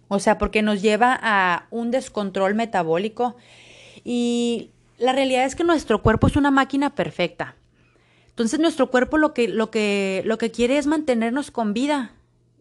O 0.08 0.18
sea, 0.20 0.38
porque 0.38 0.62
nos 0.62 0.80
lleva 0.80 1.20
a 1.20 1.66
un 1.68 1.90
descontrol 1.90 2.54
metabólico 2.54 3.36
y 4.04 4.70
la 5.02 5.12
realidad 5.12 5.44
es 5.44 5.56
que 5.56 5.64
nuestro 5.64 6.00
cuerpo 6.00 6.28
es 6.28 6.36
una 6.36 6.50
máquina 6.50 6.94
perfecta. 6.94 7.56
Entonces 8.28 8.60
nuestro 8.60 8.90
cuerpo 8.90 9.18
lo 9.18 9.34
que, 9.34 9.48
lo 9.48 9.70
que, 9.70 10.22
lo 10.24 10.38
que 10.38 10.50
quiere 10.52 10.78
es 10.78 10.86
mantenernos 10.86 11.50
con 11.50 11.74
vida. 11.74 12.12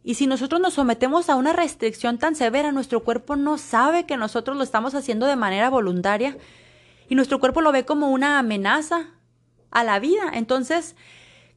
Y 0.04 0.16
si 0.16 0.26
nosotros 0.26 0.60
nos 0.60 0.74
sometemos 0.74 1.30
a 1.30 1.36
una 1.36 1.54
restricción 1.54 2.18
tan 2.18 2.36
severa, 2.36 2.72
nuestro 2.72 3.04
cuerpo 3.04 3.36
no 3.36 3.60
sabe 3.60 4.06
que 4.06 4.18
nosotros 4.18 4.58
lo 4.58 4.64
estamos 4.64 4.96
haciendo 4.96 5.28
de 5.28 5.36
manera 5.36 5.70
voluntaria 5.70 6.36
y 7.08 7.14
nuestro 7.14 7.40
cuerpo 7.40 7.62
lo 7.62 7.72
ve 7.72 7.86
como 7.86 8.10
una 8.10 8.40
amenaza 8.40 9.12
a 9.70 9.84
la 9.84 10.00
vida. 10.00 10.24
Entonces, 10.34 10.96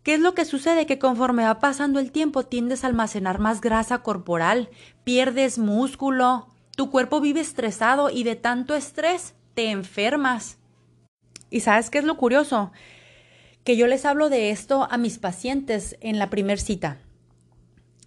¿qué 0.02 0.14
es 0.14 0.20
lo 0.20 0.34
que 0.34 0.44
sucede? 0.44 0.84
Que 0.84 0.98
conforme 0.98 1.44
va 1.44 1.60
pasando 1.60 1.98
el 1.98 2.12
tiempo 2.12 2.44
tiendes 2.44 2.84
a 2.84 2.88
almacenar 2.88 3.38
más 3.38 3.62
grasa 3.62 4.02
corporal, 4.02 4.68
pierdes 5.02 5.58
músculo, 5.58 6.48
tu 6.76 6.90
cuerpo 6.90 7.22
vive 7.22 7.40
estresado 7.40 8.10
y 8.10 8.24
de 8.24 8.36
tanto 8.36 8.74
estrés 8.74 9.34
te 9.54 9.70
enfermas. 9.70 10.58
¿Y 11.54 11.60
sabes 11.60 11.88
qué 11.88 11.98
es 11.98 12.04
lo 12.04 12.16
curioso? 12.16 12.72
Que 13.62 13.76
yo 13.76 13.86
les 13.86 14.04
hablo 14.04 14.28
de 14.28 14.50
esto 14.50 14.88
a 14.90 14.98
mis 14.98 15.20
pacientes 15.20 15.96
en 16.00 16.18
la 16.18 16.28
primer 16.28 16.58
cita. 16.58 16.98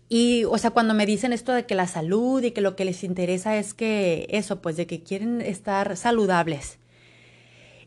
Y, 0.10 0.44
o 0.44 0.58
sea, 0.58 0.72
cuando 0.72 0.94
me 0.94 1.06
dicen 1.06 1.32
esto 1.32 1.54
de 1.54 1.66
que 1.66 1.74
la 1.74 1.88
salud 1.88 2.44
y 2.44 2.52
que 2.52 2.60
lo 2.60 2.76
que 2.76 2.84
les 2.84 3.06
interesa 3.06 3.56
es 3.56 3.74
que 3.74 4.28
eso, 4.32 4.62
pues 4.62 4.76
de 4.76 4.86
que 4.86 5.02
quieren 5.02 5.40
estar 5.40 5.96
saludables. 5.96 6.78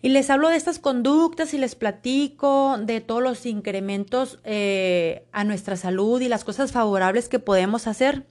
Y 0.01 0.09
les 0.09 0.31
hablo 0.31 0.49
de 0.49 0.57
estas 0.57 0.79
conductas 0.79 1.53
y 1.53 1.59
les 1.59 1.75
platico 1.75 2.79
de 2.79 3.03
todos 3.03 3.23
los 3.23 3.45
incrementos 3.45 4.39
eh, 4.45 5.27
a 5.31 5.45
nuestra 5.45 5.77
salud 5.77 6.23
y 6.23 6.29
las 6.29 6.43
cosas 6.43 6.73
favorables 6.73 7.29
que 7.29 7.39
podemos 7.39 7.87
hacer. 7.87 8.25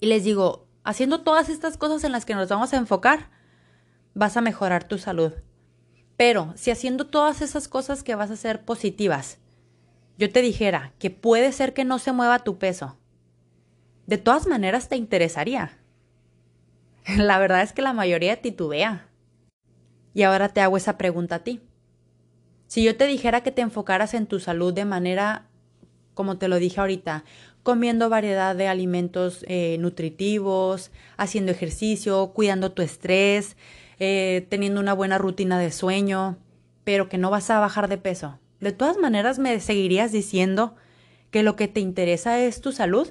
Y 0.00 0.06
les 0.06 0.24
digo, 0.24 0.66
haciendo 0.82 1.20
todas 1.20 1.48
estas 1.48 1.76
cosas 1.76 2.02
en 2.02 2.10
las 2.10 2.24
que 2.24 2.34
nos 2.34 2.48
vamos 2.48 2.72
a 2.72 2.76
enfocar, 2.76 3.30
vas 4.14 4.36
a 4.36 4.40
mejorar 4.40 4.82
tu 4.82 4.98
salud. 4.98 5.32
Pero 6.16 6.52
si 6.56 6.70
haciendo 6.70 7.06
todas 7.06 7.42
esas 7.42 7.68
cosas 7.68 8.02
que 8.02 8.14
vas 8.14 8.30
a 8.30 8.34
hacer 8.34 8.64
positivas, 8.64 9.38
yo 10.16 10.30
te 10.30 10.42
dijera 10.42 10.92
que 10.98 11.10
puede 11.10 11.50
ser 11.52 11.74
que 11.74 11.84
no 11.84 11.98
se 11.98 12.12
mueva 12.12 12.44
tu 12.44 12.58
peso, 12.58 12.96
de 14.06 14.18
todas 14.18 14.46
maneras 14.46 14.88
te 14.88 14.96
interesaría. 14.96 15.78
La 17.16 17.38
verdad 17.38 17.62
es 17.62 17.72
que 17.72 17.82
la 17.82 17.92
mayoría 17.92 18.40
titubea. 18.40 19.08
Y 20.12 20.22
ahora 20.22 20.50
te 20.50 20.60
hago 20.60 20.76
esa 20.76 20.98
pregunta 20.98 21.36
a 21.36 21.38
ti. 21.40 21.60
Si 22.66 22.84
yo 22.84 22.96
te 22.96 23.06
dijera 23.06 23.42
que 23.42 23.50
te 23.50 23.62
enfocaras 23.62 24.14
en 24.14 24.26
tu 24.26 24.40
salud 24.40 24.72
de 24.72 24.84
manera, 24.84 25.46
como 26.14 26.38
te 26.38 26.48
lo 26.48 26.58
dije 26.58 26.80
ahorita, 26.80 27.24
comiendo 27.62 28.08
variedad 28.08 28.54
de 28.54 28.68
alimentos 28.68 29.44
eh, 29.48 29.76
nutritivos, 29.80 30.90
haciendo 31.16 31.50
ejercicio, 31.50 32.32
cuidando 32.34 32.72
tu 32.72 32.82
estrés, 32.82 33.56
eh, 33.98 34.46
teniendo 34.48 34.80
una 34.80 34.92
buena 34.92 35.18
rutina 35.18 35.58
de 35.58 35.70
sueño, 35.70 36.38
pero 36.84 37.08
que 37.08 37.18
no 37.18 37.30
vas 37.30 37.50
a 37.50 37.60
bajar 37.60 37.88
de 37.88 37.98
peso. 37.98 38.38
De 38.60 38.72
todas 38.72 38.96
maneras, 38.96 39.38
me 39.38 39.58
seguirías 39.60 40.12
diciendo 40.12 40.74
que 41.30 41.42
lo 41.42 41.56
que 41.56 41.68
te 41.68 41.80
interesa 41.80 42.38
es 42.38 42.60
tu 42.60 42.72
salud. 42.72 43.10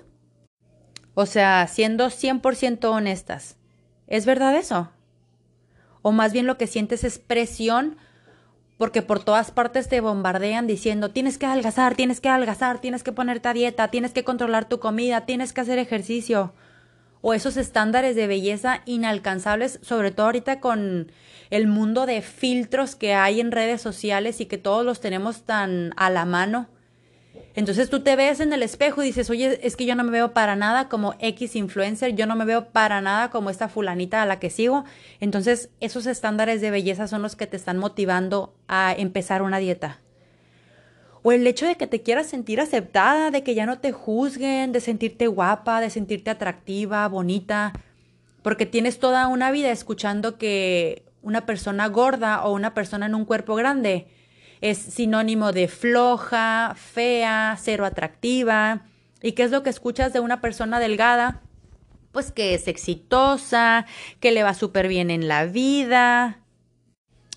O 1.13 1.25
sea, 1.25 1.67
siendo 1.67 2.07
100% 2.07 2.85
honestas, 2.85 3.57
¿es 4.07 4.25
verdad 4.25 4.55
eso? 4.55 4.89
O 6.01 6.11
más 6.11 6.33
bien 6.33 6.47
lo 6.47 6.57
que 6.57 6.67
sientes 6.67 7.03
es 7.03 7.19
presión 7.19 7.97
porque 8.77 9.01
por 9.01 9.23
todas 9.23 9.51
partes 9.51 9.87
te 9.87 10.01
bombardean 10.01 10.67
diciendo 10.67 11.11
tienes 11.11 11.37
que 11.37 11.45
adelgazar, 11.45 11.95
tienes 11.95 12.19
que 12.19 12.29
adelgazar, 12.29 12.79
tienes 12.81 13.03
que 13.03 13.11
ponerte 13.11 13.47
a 13.47 13.53
dieta, 13.53 13.89
tienes 13.89 14.11
que 14.11 14.23
controlar 14.23 14.67
tu 14.67 14.79
comida, 14.79 15.25
tienes 15.25 15.53
que 15.53 15.61
hacer 15.61 15.79
ejercicio. 15.79 16.53
O 17.25 17.33
esos 17.33 17.55
estándares 17.55 18.17
de 18.17 18.27
belleza 18.27 18.81
inalcanzables, 18.85 19.79
sobre 19.81 20.11
todo 20.11 20.25
ahorita 20.25 20.59
con 20.59 21.09
el 21.51 21.67
mundo 21.67 22.05
de 22.05 22.21
filtros 22.21 22.97
que 22.97 23.13
hay 23.13 23.39
en 23.39 23.53
redes 23.53 23.81
sociales 23.81 24.41
y 24.41 24.45
que 24.45 24.57
todos 24.57 24.85
los 24.85 24.99
tenemos 24.99 25.43
tan 25.43 25.93
a 25.95 26.09
la 26.09 26.25
mano. 26.25 26.67
Entonces 27.55 27.89
tú 27.89 28.01
te 28.01 28.17
ves 28.17 28.41
en 28.41 28.51
el 28.51 28.61
espejo 28.61 29.03
y 29.03 29.05
dices, 29.05 29.29
oye, 29.29 29.57
es 29.65 29.77
que 29.77 29.85
yo 29.85 29.95
no 29.95 30.03
me 30.03 30.11
veo 30.11 30.33
para 30.33 30.57
nada 30.57 30.89
como 30.89 31.15
X 31.19 31.55
influencer, 31.55 32.13
yo 32.13 32.25
no 32.25 32.35
me 32.35 32.43
veo 32.43 32.71
para 32.73 32.99
nada 32.99 33.29
como 33.29 33.49
esta 33.49 33.69
fulanita 33.69 34.21
a 34.21 34.25
la 34.25 34.39
que 34.39 34.49
sigo. 34.49 34.83
Entonces 35.21 35.69
esos 35.79 36.07
estándares 36.07 36.59
de 36.59 36.71
belleza 36.71 37.07
son 37.07 37.21
los 37.21 37.37
que 37.37 37.47
te 37.47 37.55
están 37.55 37.77
motivando 37.77 38.53
a 38.67 38.93
empezar 38.97 39.43
una 39.43 39.59
dieta. 39.59 40.02
O 41.23 41.31
el 41.31 41.47
hecho 41.47 41.65
de 41.65 41.75
que 41.75 41.87
te 41.87 42.01
quieras 42.01 42.27
sentir 42.27 42.59
aceptada, 42.59 43.31
de 43.31 43.43
que 43.43 43.55
ya 43.55 43.65
no 43.65 43.79
te 43.79 43.93
juzguen, 43.93 44.73
de 44.73 44.81
sentirte 44.81 45.27
guapa, 45.27 45.79
de 45.79 45.89
sentirte 45.89 46.29
atractiva, 46.29 47.07
bonita, 47.07 47.71
porque 48.41 48.65
tienes 48.65 48.99
toda 48.99 49.27
una 49.27 49.49
vida 49.49 49.71
escuchando 49.71 50.37
que 50.37 51.05
una 51.21 51.45
persona 51.45 51.87
gorda 51.87 52.43
o 52.43 52.53
una 52.53 52.73
persona 52.73 53.05
en 53.05 53.15
un 53.15 53.23
cuerpo 53.23 53.55
grande 53.55 54.07
es 54.59 54.77
sinónimo 54.77 55.53
de 55.53 55.69
floja, 55.69 56.75
fea, 56.75 57.57
cero 57.59 57.85
atractiva. 57.85 58.85
¿Y 59.21 59.31
qué 59.31 59.43
es 59.43 59.51
lo 59.51 59.63
que 59.63 59.69
escuchas 59.69 60.11
de 60.11 60.19
una 60.19 60.41
persona 60.41 60.79
delgada? 60.79 61.41
Pues 62.11 62.31
que 62.31 62.53
es 62.53 62.67
exitosa, 62.67 63.85
que 64.19 64.31
le 64.31 64.43
va 64.43 64.53
súper 64.53 64.89
bien 64.89 65.09
en 65.09 65.29
la 65.29 65.45
vida 65.45 66.41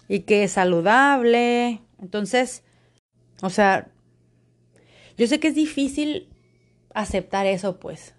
y 0.09 0.21
que 0.21 0.45
es 0.45 0.53
saludable. 0.53 1.81
Entonces, 2.01 2.65
o 3.43 3.51
sea, 3.51 3.89
yo 5.17 5.27
sé 5.27 5.41
que 5.41 5.49
es 5.49 5.55
difícil 5.55 6.29
aceptar 6.95 7.47
eso, 7.47 7.79
pues, 7.79 8.15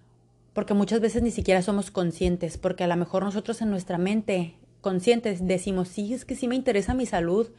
porque 0.52 0.74
muchas 0.74 1.00
veces 1.00 1.22
ni 1.22 1.30
siquiera 1.30 1.62
somos 1.62 1.90
conscientes, 1.90 2.58
porque 2.58 2.84
a 2.84 2.88
lo 2.88 2.96
mejor 2.96 3.22
nosotros 3.22 3.60
en 3.62 3.70
nuestra 3.70 3.98
mente 3.98 4.54
conscientes 4.80 5.46
decimos, 5.46 5.88
sí, 5.88 6.14
es 6.14 6.24
que 6.24 6.34
sí 6.34 6.48
me 6.48 6.54
interesa 6.54 6.94
mi 6.94 7.06
salud, 7.06 7.50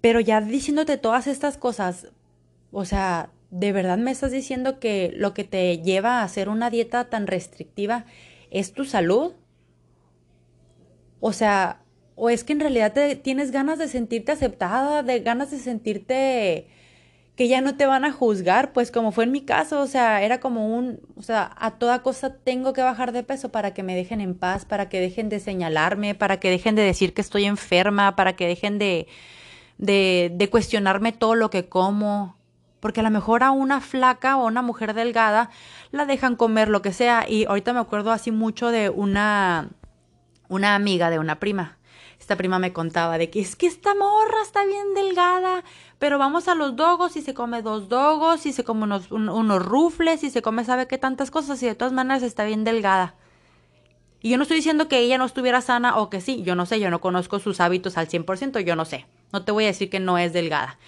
pero 0.00 0.20
ya 0.20 0.40
diciéndote 0.40 0.96
todas 0.98 1.26
estas 1.26 1.56
cosas, 1.56 2.08
o 2.72 2.84
sea, 2.84 3.30
¿de 3.50 3.72
verdad 3.72 3.98
me 3.98 4.10
estás 4.10 4.32
diciendo 4.32 4.80
que 4.80 5.12
lo 5.14 5.34
que 5.34 5.44
te 5.44 5.78
lleva 5.78 6.20
a 6.20 6.24
hacer 6.24 6.48
una 6.48 6.70
dieta 6.70 7.10
tan 7.10 7.26
restrictiva 7.26 8.06
es 8.50 8.72
tu 8.72 8.84
salud? 8.84 9.32
O 11.20 11.32
sea, 11.32 11.81
o 12.14 12.30
es 12.30 12.44
que 12.44 12.52
en 12.52 12.60
realidad 12.60 12.92
te, 12.92 13.16
tienes 13.16 13.50
ganas 13.50 13.78
de 13.78 13.88
sentirte 13.88 14.32
aceptada, 14.32 15.02
de 15.02 15.20
ganas 15.20 15.50
de 15.50 15.58
sentirte 15.58 16.68
que 17.36 17.48
ya 17.48 17.60
no 17.62 17.76
te 17.76 17.86
van 17.86 18.04
a 18.04 18.12
juzgar, 18.12 18.72
pues 18.72 18.90
como 18.90 19.10
fue 19.10 19.24
en 19.24 19.32
mi 19.32 19.40
caso, 19.42 19.80
o 19.80 19.86
sea, 19.86 20.22
era 20.22 20.38
como 20.38 20.76
un, 20.76 21.00
o 21.16 21.22
sea, 21.22 21.50
a 21.58 21.72
toda 21.72 22.02
cosa 22.02 22.36
tengo 22.36 22.74
que 22.74 22.82
bajar 22.82 23.12
de 23.12 23.22
peso 23.22 23.48
para 23.50 23.72
que 23.72 23.82
me 23.82 23.94
dejen 23.94 24.20
en 24.20 24.34
paz, 24.34 24.66
para 24.66 24.88
que 24.88 25.00
dejen 25.00 25.28
de 25.30 25.40
señalarme, 25.40 26.14
para 26.14 26.38
que 26.38 26.50
dejen 26.50 26.74
de 26.74 26.82
decir 26.82 27.14
que 27.14 27.22
estoy 27.22 27.46
enferma, 27.46 28.16
para 28.16 28.34
que 28.34 28.46
dejen 28.46 28.78
de, 28.78 29.06
de, 29.78 30.30
de 30.34 30.50
cuestionarme 30.50 31.12
todo 31.12 31.34
lo 31.34 31.48
que 31.48 31.68
como, 31.68 32.36
porque 32.80 33.00
a 33.00 33.02
lo 33.02 33.10
mejor 33.10 33.42
a 33.44 33.50
una 33.50 33.80
flaca 33.80 34.36
o 34.36 34.42
a 34.42 34.46
una 34.46 34.62
mujer 34.62 34.92
delgada 34.92 35.48
la 35.90 36.04
dejan 36.04 36.36
comer 36.36 36.68
lo 36.68 36.82
que 36.82 36.92
sea, 36.92 37.26
y 37.26 37.46
ahorita 37.46 37.72
me 37.72 37.80
acuerdo 37.80 38.10
así 38.10 38.30
mucho 38.30 38.70
de 38.70 38.90
una, 38.90 39.70
una 40.48 40.74
amiga 40.74 41.08
de 41.08 41.18
una 41.18 41.40
prima, 41.40 41.78
esta 42.22 42.36
prima 42.36 42.60
me 42.60 42.72
contaba 42.72 43.18
de 43.18 43.30
que 43.30 43.40
es 43.40 43.56
que 43.56 43.66
esta 43.66 43.96
morra 43.96 44.42
está 44.42 44.64
bien 44.64 44.94
delgada, 44.94 45.64
pero 45.98 46.18
vamos 46.18 46.46
a 46.46 46.54
los 46.54 46.76
dogos 46.76 47.16
y 47.16 47.20
se 47.20 47.34
come 47.34 47.62
dos 47.62 47.88
dogos 47.88 48.46
y 48.46 48.52
se 48.52 48.62
come 48.62 48.84
unos, 48.84 49.10
unos 49.10 49.60
rufles 49.60 50.22
y 50.22 50.30
se 50.30 50.40
come 50.40 50.64
sabe 50.64 50.86
qué 50.86 50.98
tantas 50.98 51.32
cosas 51.32 51.60
y 51.64 51.66
de 51.66 51.74
todas 51.74 51.92
maneras 51.92 52.22
está 52.22 52.44
bien 52.44 52.62
delgada. 52.62 53.16
Y 54.20 54.30
yo 54.30 54.36
no 54.36 54.44
estoy 54.44 54.58
diciendo 54.58 54.86
que 54.86 55.00
ella 55.00 55.18
no 55.18 55.24
estuviera 55.24 55.60
sana 55.60 55.96
o 55.96 56.10
que 56.10 56.20
sí, 56.20 56.44
yo 56.44 56.54
no 56.54 56.64
sé, 56.64 56.78
yo 56.78 56.90
no 56.90 57.00
conozco 57.00 57.40
sus 57.40 57.58
hábitos 57.58 57.98
al 57.98 58.08
100%, 58.08 58.60
yo 58.60 58.76
no 58.76 58.84
sé. 58.84 59.04
No 59.32 59.44
te 59.44 59.50
voy 59.50 59.64
a 59.64 59.66
decir 59.66 59.90
que 59.90 59.98
no 59.98 60.16
es 60.16 60.32
delgada. 60.32 60.78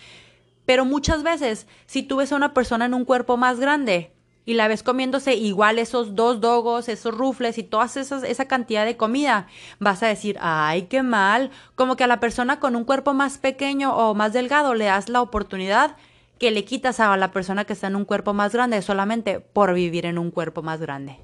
Pero 0.67 0.85
muchas 0.85 1.25
veces, 1.25 1.67
si 1.87 2.05
tú 2.05 2.19
ves 2.19 2.31
a 2.31 2.37
una 2.37 2.55
persona 2.55 2.85
en 2.85 2.95
un 2.95 3.05
cuerpo 3.05 3.37
más 3.37 3.59
grande, 3.59 4.13
y 4.47 4.55
la 4.55 4.69
ves 4.69 4.83
comiéndose 4.83 5.35
igual 5.35 5.79
esos 5.79 6.15
dos 6.15 6.41
dogos, 6.41 6.89
esos 6.89 7.15
rufles 7.15 7.59
y 7.59 7.63
toda 7.63 7.87
esa 7.87 8.45
cantidad 8.47 8.85
de 8.85 8.97
comida, 8.97 9.47
vas 9.79 10.03
a 10.03 10.09
decir, 10.09 10.37
ay, 10.41 10.83
qué 10.83 11.03
mal, 11.03 11.51
como 11.75 11.97
que 11.97 12.05
a 12.05 12.09
la 12.09 12.21
persona 12.21 12.61
con 12.61 12.77
un 12.77 12.85
cuerpo 12.85 13.15
más 13.15 13.39
pequeño 13.39 13.97
o 13.97 14.15
más 14.15 14.33
delgado 14.33 14.75
le 14.75 14.87
das 14.87 15.09
la 15.09 15.23
oportunidad 15.23 15.97
que 16.39 16.51
le 16.51 16.65
quitas 16.65 17.01
a 17.01 17.17
la 17.17 17.33
persona 17.33 17.65
que 17.65 17.73
está 17.73 17.87
en 17.87 17.97
un 17.97 18.05
cuerpo 18.05 18.35
más 18.35 18.53
grande 18.53 18.83
solamente 18.83 19.41
por 19.41 19.73
vivir 19.73 20.05
en 20.05 20.19
un 20.19 20.31
cuerpo 20.31 20.63
más 20.63 20.81
grande. 20.81 21.19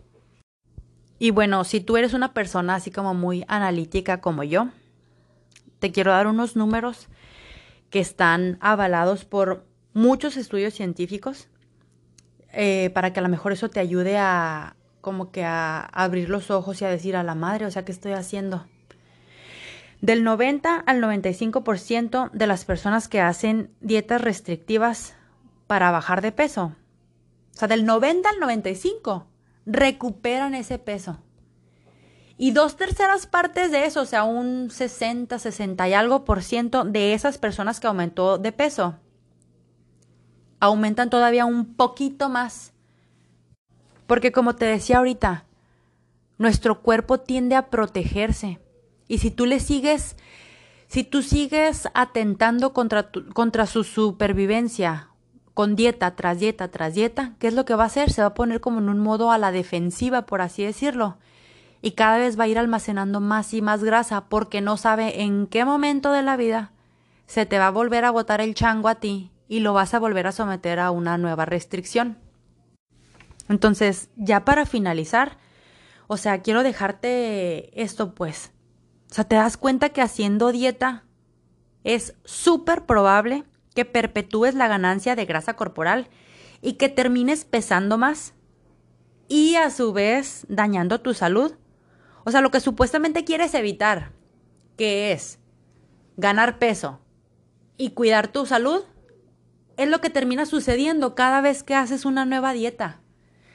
Y 1.19 1.33
bueno, 1.33 1.65
si 1.65 1.81
tú 1.81 1.99
eres 1.99 2.15
una 2.15 2.33
persona 2.33 2.77
así 2.77 2.91
como 2.91 3.13
muy 3.13 3.45
analítica 3.47 4.23
como 4.23 4.43
yo, 4.43 4.69
te 5.79 5.93
quiero 5.93 6.13
dar 6.13 6.27
unos 6.27 6.57
números 6.57 7.09
que 7.91 8.01
están 8.01 8.57
avalados 8.61 9.27
por 9.27 9.67
muchos 9.93 10.37
estudios 10.37 10.73
científicos 10.73 11.49
eh, 12.53 12.91
para 12.95 13.13
que 13.13 13.21
a 13.21 13.23
lo 13.23 13.29
mejor 13.29 13.53
eso 13.53 13.69
te 13.69 13.81
ayude 13.81 14.19
a 14.19 14.77
como 15.01 15.31
que 15.31 15.45
a, 15.45 15.81
abrir 15.81 16.29
los 16.29 16.51
ojos 16.51 16.81
y 16.81 16.85
a 16.85 16.91
decir 16.91 17.17
a 17.17 17.23
la 17.23 17.35
madre, 17.35 17.67
o 17.67 17.71
sea, 17.71 17.85
¿qué 17.85 17.93
estoy 17.93 18.13
haciendo? 18.13 18.67
Del 20.01 20.25
90 20.25 20.77
al 20.77 21.01
95% 21.03 22.31
de 22.33 22.47
las 22.47 22.65
personas 22.65 23.09
que 23.09 23.21
hacen 23.21 23.71
dietas 23.81 24.21
restrictivas 24.21 25.15
para 25.67 25.91
bajar 25.91 26.21
de 26.21 26.33
peso 26.33 26.75
sea, 27.61 27.69
del 27.69 27.85
90 27.85 28.29
al 28.29 28.41
95, 28.41 29.27
recuperan 29.67 30.55
ese 30.55 30.79
peso. 30.79 31.19
Y 32.37 32.53
dos 32.53 32.77
terceras 32.77 33.27
partes 33.27 33.71
de 33.71 33.85
eso, 33.85 34.01
o 34.01 34.07
sea, 34.07 34.25
un 34.25 34.71
60, 34.71 35.39
60 35.39 35.89
y 35.89 35.95
algo 35.95 36.25
por 36.25 36.43
ciento 36.43 36.85
de 36.85 37.13
esas 37.13 37.37
personas 37.37 37.81
que 37.81 37.87
aumentó 37.87 38.39
de 38.39 38.53
peso, 38.53 38.97
aumentan 40.61 41.11
todavía 41.11 41.47
un 41.47 41.75
poquito 41.75 42.29
más. 42.29 42.73
Porque 44.07 44.33
como 44.33 44.55
te 44.55 44.67
decía 44.67 44.99
ahorita, 44.99 45.45
nuestro 46.39 46.81
cuerpo 46.81 47.19
tiende 47.19 47.57
a 47.57 47.71
protegerse. 47.71 48.61
Y 49.09 49.19
si 49.19 49.31
tú 49.31 49.47
le 49.47 49.59
sigues, 49.59 50.17
si 50.87 51.03
tú 51.03 51.23
sigues 51.23 51.89
atentando 51.95 52.73
contra, 52.73 53.11
contra 53.35 53.67
su 53.67 53.85
supervivencia 53.85 55.09
con 55.55 55.75
dieta 55.75 56.15
tras 56.15 56.39
dieta 56.39 56.69
tras 56.69 56.95
dieta, 56.95 57.35
¿qué 57.39 57.49
es 57.49 57.55
lo 57.55 57.65
que 57.65 57.75
va 57.75 57.85
a 57.85 57.87
hacer? 57.87 58.11
Se 58.13 58.23
va 58.23 58.29
a 58.29 58.35
poner 58.35 58.61
como 58.61 58.79
en 58.79 58.89
un 58.89 59.01
modo 59.01 59.33
a 59.33 59.39
la 59.39 59.51
defensiva, 59.51 60.27
por 60.27 60.43
así 60.43 60.65
decirlo 60.65 61.17
y 61.83 61.93
cada 61.93 62.19
vez 62.19 62.39
va 62.39 62.45
a 62.45 62.49
ir 62.49 62.59
almacenando 62.59 63.21
más 63.21 63.55
y 63.55 63.63
más 63.63 63.83
grasa 63.83 64.27
porque 64.29 64.61
no 64.61 64.77
sabe 64.77 65.23
en 65.23 65.47
qué 65.47 65.65
momento 65.65 66.13
de 66.13 66.23
la 66.23 66.37
vida 66.37 66.73
se 67.27 67.47
te 67.47 67.59
va 67.59 67.69
a 67.69 67.71
volver 67.71 68.05
a 68.05 68.11
botar 68.11 68.41
el 68.41 68.55
chango 68.55 68.89
a 68.89 68.97
ti 68.97 69.31
y 69.51 69.61
lo 69.61 69.75
vas 69.75 69.93
a 69.93 69.99
volver 69.99 70.27
a 70.27 70.33
someter 70.33 70.79
a 70.79 70.91
una 70.91 71.19
nueva 71.19 71.45
restricción. 71.45 72.17
Entonces, 73.51 74.09
ya 74.17 74.47
para 74.47 74.65
finalizar, 74.65 75.37
o 76.07 76.17
sea, 76.17 76.41
quiero 76.41 76.63
dejarte 76.63 77.83
esto 77.83 78.15
pues. 78.15 78.53
O 79.11 79.15
sea, 79.15 79.25
te 79.25 79.37
das 79.37 79.59
cuenta 79.59 79.91
que 79.91 80.01
haciendo 80.01 80.53
dieta 80.53 81.05
es 81.85 82.15
súper 82.25 82.87
probable 82.87 83.45
que 83.75 83.85
perpetúes 83.85 84.55
la 84.55 84.69
ganancia 84.69 85.17
de 85.17 85.27
grasa 85.27 85.55
corporal 85.55 86.09
y 86.63 86.75
que 86.75 86.89
termines 86.89 87.45
pesando 87.45 87.99
más 87.99 88.33
y 89.29 89.57
a 89.57 89.71
su 89.71 89.93
vez 89.93 90.47
dañando 90.49 91.03
tu 91.03 91.13
salud 91.13 91.53
o 92.25 92.31
sea, 92.31 92.41
lo 92.41 92.51
que 92.51 92.61
supuestamente 92.61 93.25
quieres 93.25 93.55
evitar, 93.55 94.13
que 94.77 95.13
es 95.13 95.39
ganar 96.17 96.59
peso 96.59 97.01
y 97.77 97.91
cuidar 97.91 98.29
tu 98.29 98.47
salud, 98.47 98.85
es 99.81 99.89
lo 99.89 100.03
que 100.03 100.11
termina 100.11 100.45
sucediendo 100.45 101.15
cada 101.15 101.41
vez 101.41 101.63
que 101.63 101.75
haces 101.75 102.05
una 102.05 102.27
nueva 102.27 102.53
dieta. 102.53 103.01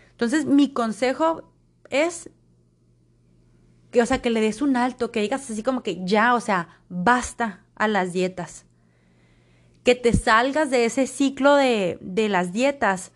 Entonces, 0.10 0.46
mi 0.46 0.74
consejo 0.74 1.52
es 1.92 2.32
que, 3.92 4.02
o 4.02 4.06
sea, 4.08 4.24
que 4.24 4.32
le 4.32 4.42
des 4.42 4.64
un 4.64 4.76
alto, 4.76 5.12
que 5.12 5.22
digas 5.22 5.50
así 5.52 5.62
como 5.62 5.84
que 5.84 6.04
ya, 6.04 6.34
o 6.34 6.40
sea, 6.40 6.82
basta 6.90 7.64
a 7.76 7.88
las 7.88 8.12
dietas. 8.12 8.66
Que 9.84 9.94
te 9.94 10.14
salgas 10.14 10.72
de 10.72 10.86
ese 10.86 11.06
ciclo 11.06 11.56
de, 11.56 12.00
de 12.02 12.28
las 12.28 12.52
dietas, 12.54 13.12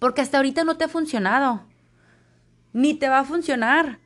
porque 0.00 0.20
hasta 0.20 0.38
ahorita 0.38 0.64
no 0.64 0.76
te 0.76 0.84
ha 0.84 0.88
funcionado, 0.88 1.66
ni 2.72 2.94
te 2.94 3.08
va 3.08 3.20
a 3.20 3.24
funcionar 3.24 4.00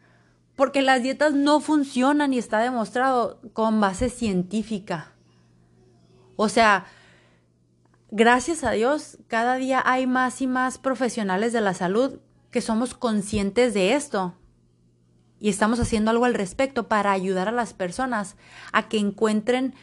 porque 0.54 0.82
las 0.82 1.02
dietas 1.02 1.32
no 1.32 1.60
funcionan 1.60 2.34
y 2.34 2.38
está 2.38 2.58
demostrado 2.60 3.40
con 3.54 3.80
base 3.80 4.10
científica. 4.10 5.12
O 6.36 6.50
sea, 6.50 6.84
gracias 8.12 8.62
a 8.62 8.70
Dios, 8.70 9.18
cada 9.26 9.56
día 9.56 9.82
hay 9.84 10.06
más 10.06 10.40
y 10.40 10.46
más 10.46 10.78
profesionales 10.78 11.52
de 11.52 11.60
la 11.60 11.74
salud 11.74 12.20
que 12.52 12.60
somos 12.60 12.94
conscientes 12.94 13.74
de 13.74 13.94
esto. 13.94 14.34
Y 15.40 15.48
estamos 15.48 15.80
haciendo 15.80 16.12
algo 16.12 16.24
al 16.24 16.34
respecto 16.34 16.86
para 16.86 17.10
ayudar 17.10 17.48
a 17.48 17.52
las 17.52 17.74
personas 17.74 18.36
a 18.72 18.88
que 18.88 18.98
encuentren 18.98 19.74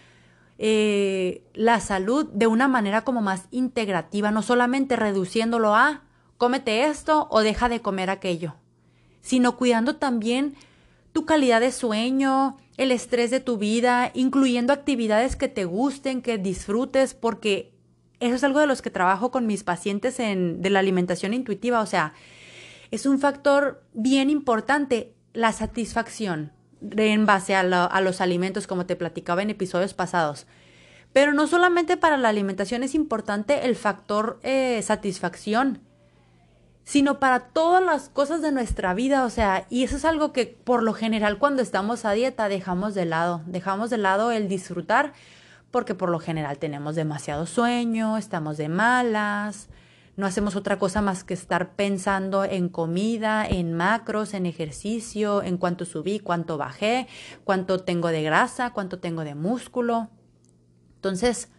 eh, 0.58 1.44
la 1.54 1.82
salud 1.82 2.30
de 2.32 2.48
una 2.48 2.70
manera 2.70 3.02
como 3.04 3.22
más 3.22 3.50
integrativa, 3.52 4.32
no 4.32 4.42
solamente 4.42 4.96
reduciéndolo 4.96 5.76
a 5.76 6.04
cómete 6.38 6.86
esto 6.86 7.28
o 7.30 7.42
deja 7.42 7.68
de 7.68 7.82
comer 7.82 8.10
aquello 8.10 8.56
sino 9.22 9.58
cuidando 9.58 9.96
también 9.96 10.56
tu 11.12 11.26
calidad 11.26 11.62
de 11.62 11.72
sueño, 11.72 12.58
el 12.78 12.92
estrés 12.92 13.32
de 13.32 13.40
tu 13.40 13.58
vida, 13.58 14.12
incluyendo 14.14 14.74
actividades 14.74 15.36
que 15.36 15.48
te 15.48 15.66
gusten, 15.66 16.22
que 16.22 16.38
disfrutes, 16.38 17.14
porque 17.14 17.74
eso 18.20 18.36
es 18.36 18.44
algo 18.44 18.60
de 18.60 18.68
los 18.68 18.82
que 18.82 18.90
trabajo 18.90 19.32
con 19.32 19.48
mis 19.48 19.64
pacientes 19.64 20.20
en, 20.20 20.62
de 20.62 20.70
la 20.70 20.80
alimentación 20.80 21.34
intuitiva, 21.34 21.82
o 21.82 21.86
sea, 21.86 22.14
es 22.92 23.06
un 23.06 23.20
factor 23.20 23.84
bien 23.94 24.30
importante 24.30 25.14
la 25.34 25.52
satisfacción 25.54 26.52
en 26.82 27.26
base 27.26 27.56
a, 27.56 27.64
los 28.02 28.22
alimentos, 28.22 28.68
como 28.68 28.86
te 28.86 28.96
platicaba 28.96 29.42
en 29.42 29.50
episodios 29.50 29.94
pasados. 29.94 30.48
Pero 31.12 31.34
no 31.34 31.48
solamente 31.48 31.98
para 31.98 32.18
la 32.18 32.30
alimentación 32.30 32.84
es 32.84 32.96
importante 32.96 33.66
el 33.66 33.76
factor 33.76 34.40
eh, 34.44 34.82
satisfacción, 34.84 35.82
sino 36.84 37.20
para 37.20 37.40
todas 37.40 37.84
las 37.84 38.10
cosas 38.10 38.42
de 38.42 38.52
nuestra 38.52 38.94
vida, 38.94 39.26
o 39.26 39.30
sea, 39.30 39.66
y 39.70 39.84
eso 39.84 39.98
es 39.98 40.06
algo 40.06 40.34
que 40.34 40.46
por 40.64 40.84
lo 40.84 40.94
general 40.94 41.38
cuando 41.38 41.62
estamos 41.62 42.06
a 42.06 42.14
dieta 42.14 42.50
dejamos 42.50 42.96
de 42.96 43.06
lado, 43.06 43.42
dejamos 43.46 43.90
de 43.90 43.98
lado 43.98 44.32
el 44.32 44.48
disfrutar, 44.48 45.14
porque 45.72 45.96
por 45.96 46.10
lo 46.10 46.20
general 46.20 46.58
tenemos 46.58 46.96
demasiado 46.96 47.46
sueño, 47.46 48.18
estamos 48.18 48.58
de 48.58 48.70
malas, 48.70 49.70
no 50.18 50.26
hacemos 50.26 50.56
otra 50.56 50.80
cosa 50.80 51.02
más 51.02 51.24
que 51.24 51.34
estar 51.34 51.76
pensando 51.76 52.44
en 52.44 52.70
comida, 52.70 53.48
en 53.48 53.74
macros, 53.74 54.34
en 54.34 54.46
ejercicio, 54.46 55.44
en 55.44 55.58
cuánto 55.58 55.86
subí, 55.86 56.20
cuánto 56.20 56.58
bajé, 56.58 57.08
cuánto 57.44 57.80
tengo 57.80 58.10
de 58.10 58.24
grasa, 58.24 58.74
cuánto 58.74 59.00
tengo 59.00 59.24
de 59.24 59.36
músculo. 59.36 60.10
Entonces, 60.96 61.50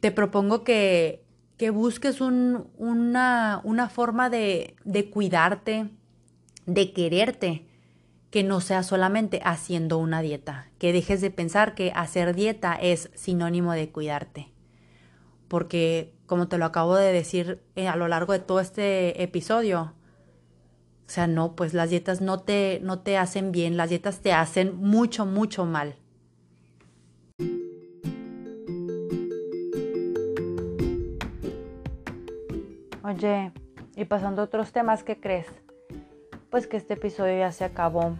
te 0.00 0.10
propongo 0.10 0.64
que 0.64 1.28
que 1.58 1.70
busques 1.70 2.20
una, 2.20 3.60
una, 3.64 3.88
forma 3.88 4.30
de, 4.30 4.76
de 4.84 5.10
cuidarte, 5.10 5.90
de 6.66 6.92
quererte, 6.92 7.66
que 8.30 8.44
no 8.44 8.60
sea 8.60 8.82
solamente 8.82 9.40
haciendo 9.44 9.98
una 9.98 10.20
dieta, 10.20 10.68
que 10.78 10.92
dejes 10.92 11.20
de 11.20 11.30
pensar 11.30 11.74
que 11.74 11.92
hacer 11.94 12.34
dieta 12.34 12.74
es 12.74 13.10
sinónimo 13.14 13.72
de 13.72 13.90
cuidarte. 13.90 14.52
Porque, 15.48 16.12
como 16.26 16.48
te 16.48 16.58
lo 16.58 16.66
acabo 16.66 16.96
de 16.96 17.12
decir 17.12 17.62
eh, 17.74 17.88
a 17.88 17.96
lo 17.96 18.06
largo 18.06 18.34
de 18.34 18.40
todo 18.40 18.60
este 18.60 19.22
episodio, 19.22 19.94
o 21.06 21.10
sea, 21.10 21.26
no, 21.26 21.56
pues 21.56 21.72
las 21.72 21.88
dietas 21.88 22.20
no 22.20 22.40
te, 22.40 22.80
no 22.82 22.98
te 22.98 23.16
hacen 23.16 23.50
bien, 23.50 23.78
las 23.78 23.88
dietas 23.88 24.20
te 24.20 24.34
hacen 24.34 24.76
mucho, 24.76 25.24
mucho 25.24 25.64
mal. 25.64 25.96
Oye, 33.02 33.52
y 33.96 34.04
pasando 34.04 34.42
a 34.42 34.44
otros 34.44 34.70
temas, 34.70 35.02
¿qué 35.02 35.18
crees? 35.18 35.46
Pues 36.50 36.66
que 36.66 36.78
este 36.78 36.94
episodio 36.94 37.38
ya 37.38 37.52
se 37.52 37.64
acabó. 37.64 38.16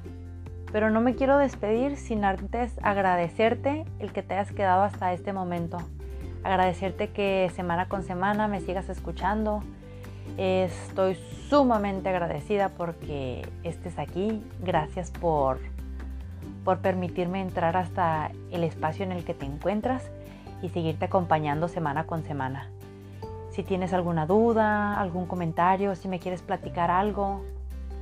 Pero 0.71 0.91
no 0.91 1.01
me 1.01 1.15
quiero 1.15 1.39
despedir 1.39 1.97
sin 1.97 2.27
antes 2.27 2.79
agradecerte 2.83 3.87
el 4.01 4.13
que 4.13 4.23
te 4.23 4.35
hayas 4.35 4.53
quedado 4.53 4.83
hasta 4.83 5.15
este 5.15 5.33
momento. 5.33 5.79
Agradecerte 6.45 7.09
que 7.09 7.51
semana 7.55 7.89
con 7.89 8.03
semana 8.03 8.47
me 8.47 8.61
sigas 8.61 8.91
escuchando. 8.91 9.63
Estoy 10.37 11.15
sumamente 11.49 12.11
agradecida 12.11 12.69
porque 12.69 13.49
estés 13.63 13.99
aquí. 13.99 14.45
Gracias 14.63 15.11
por, 15.11 15.59
por 16.65 16.81
permitirme 16.81 17.41
entrar 17.41 17.79
hasta 17.79 18.31
el 18.51 18.63
espacio 18.63 19.07
en 19.07 19.13
el 19.13 19.25
que 19.25 19.33
te 19.33 19.47
encuentras 19.47 20.11
y 20.61 20.69
seguirte 20.69 21.07
acompañando 21.07 21.67
semana 21.67 22.05
con 22.05 22.25
semana. 22.25 22.69
Si 23.53 23.63
tienes 23.63 23.95
alguna 23.95 24.27
duda, 24.27 25.01
algún 25.01 25.25
comentario, 25.25 25.95
si 25.95 26.09
me 26.09 26.21
quieres 26.21 26.43
platicar 26.43 26.91
algo, 26.91 27.43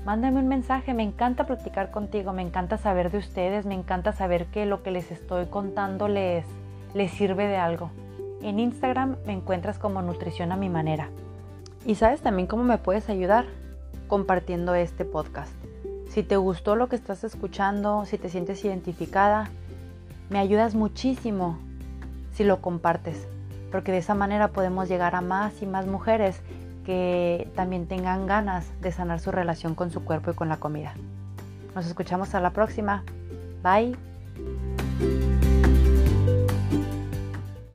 mándame 0.07 0.39
un 0.39 0.47
mensaje. 0.47 0.95
Me 0.95 1.03
encanta 1.03 1.45
platicar 1.45 1.91
contigo, 1.91 2.33
me 2.33 2.43
encanta 2.43 2.79
saber 2.79 3.11
de 3.11 3.19
ustedes, 3.19 3.67
me 3.67 3.75
encanta 3.75 4.13
saber 4.13 4.47
que 4.47 4.65
lo 4.65 4.85
que 4.85 4.93
les 4.93 5.11
estoy 5.11 5.47
contando 5.47 6.07
les, 6.07 6.47
les 6.95 7.11
sirve 7.11 7.49
de 7.49 7.57
algo. 7.57 7.91
En 8.41 8.61
Instagram 8.61 9.17
me 9.27 9.33
encuentras 9.33 9.79
como 9.79 10.03
Nutrición 10.03 10.53
a 10.53 10.57
mi 10.57 10.69
manera. 10.69 11.11
Y 11.85 11.97
sabes 11.97 12.21
también 12.21 12.47
cómo 12.47 12.63
me 12.63 12.79
puedes 12.79 13.11
ayudar 13.11 13.47
compartiendo 14.07 14.77
este 14.77 15.05
podcast. 15.05 15.53
Si 16.09 16.23
te 16.23 16.37
gustó 16.37 16.77
lo 16.77 16.89
que 16.89 16.97
estás 16.97 17.25
escuchando, 17.25 18.05
si 18.07 18.17
te 18.17 18.29
sientes 18.29 18.65
identificada, 18.65 19.51
me 20.31 20.39
ayudas 20.39 20.77
muchísimo 20.77 21.59
si 22.33 22.45
lo 22.45 22.61
compartes 22.61 23.27
porque 23.71 23.93
de 23.93 23.99
esa 23.99 24.15
manera 24.15 24.49
podemos 24.49 24.89
llegar 24.89 25.15
a 25.15 25.21
más 25.21 25.61
y 25.63 25.67
más 25.67 25.87
mujeres 25.87 26.41
que 26.87 27.51
también 27.57 27.89
tengan 27.89 28.27
ganas 28.27 28.65
de 28.81 28.93
sanar 28.93 29.19
su 29.19 29.33
relación 29.33 29.75
con 29.75 29.91
su 29.91 30.05
cuerpo 30.05 30.31
y 30.31 30.35
con 30.35 30.49
la 30.49 30.59
comida. 30.59 30.95
Nos 31.75 31.87
escuchamos 31.87 32.35
a 32.35 32.41
la 32.41 32.51
próxima. 32.51 33.03
Bye. 33.63 34.16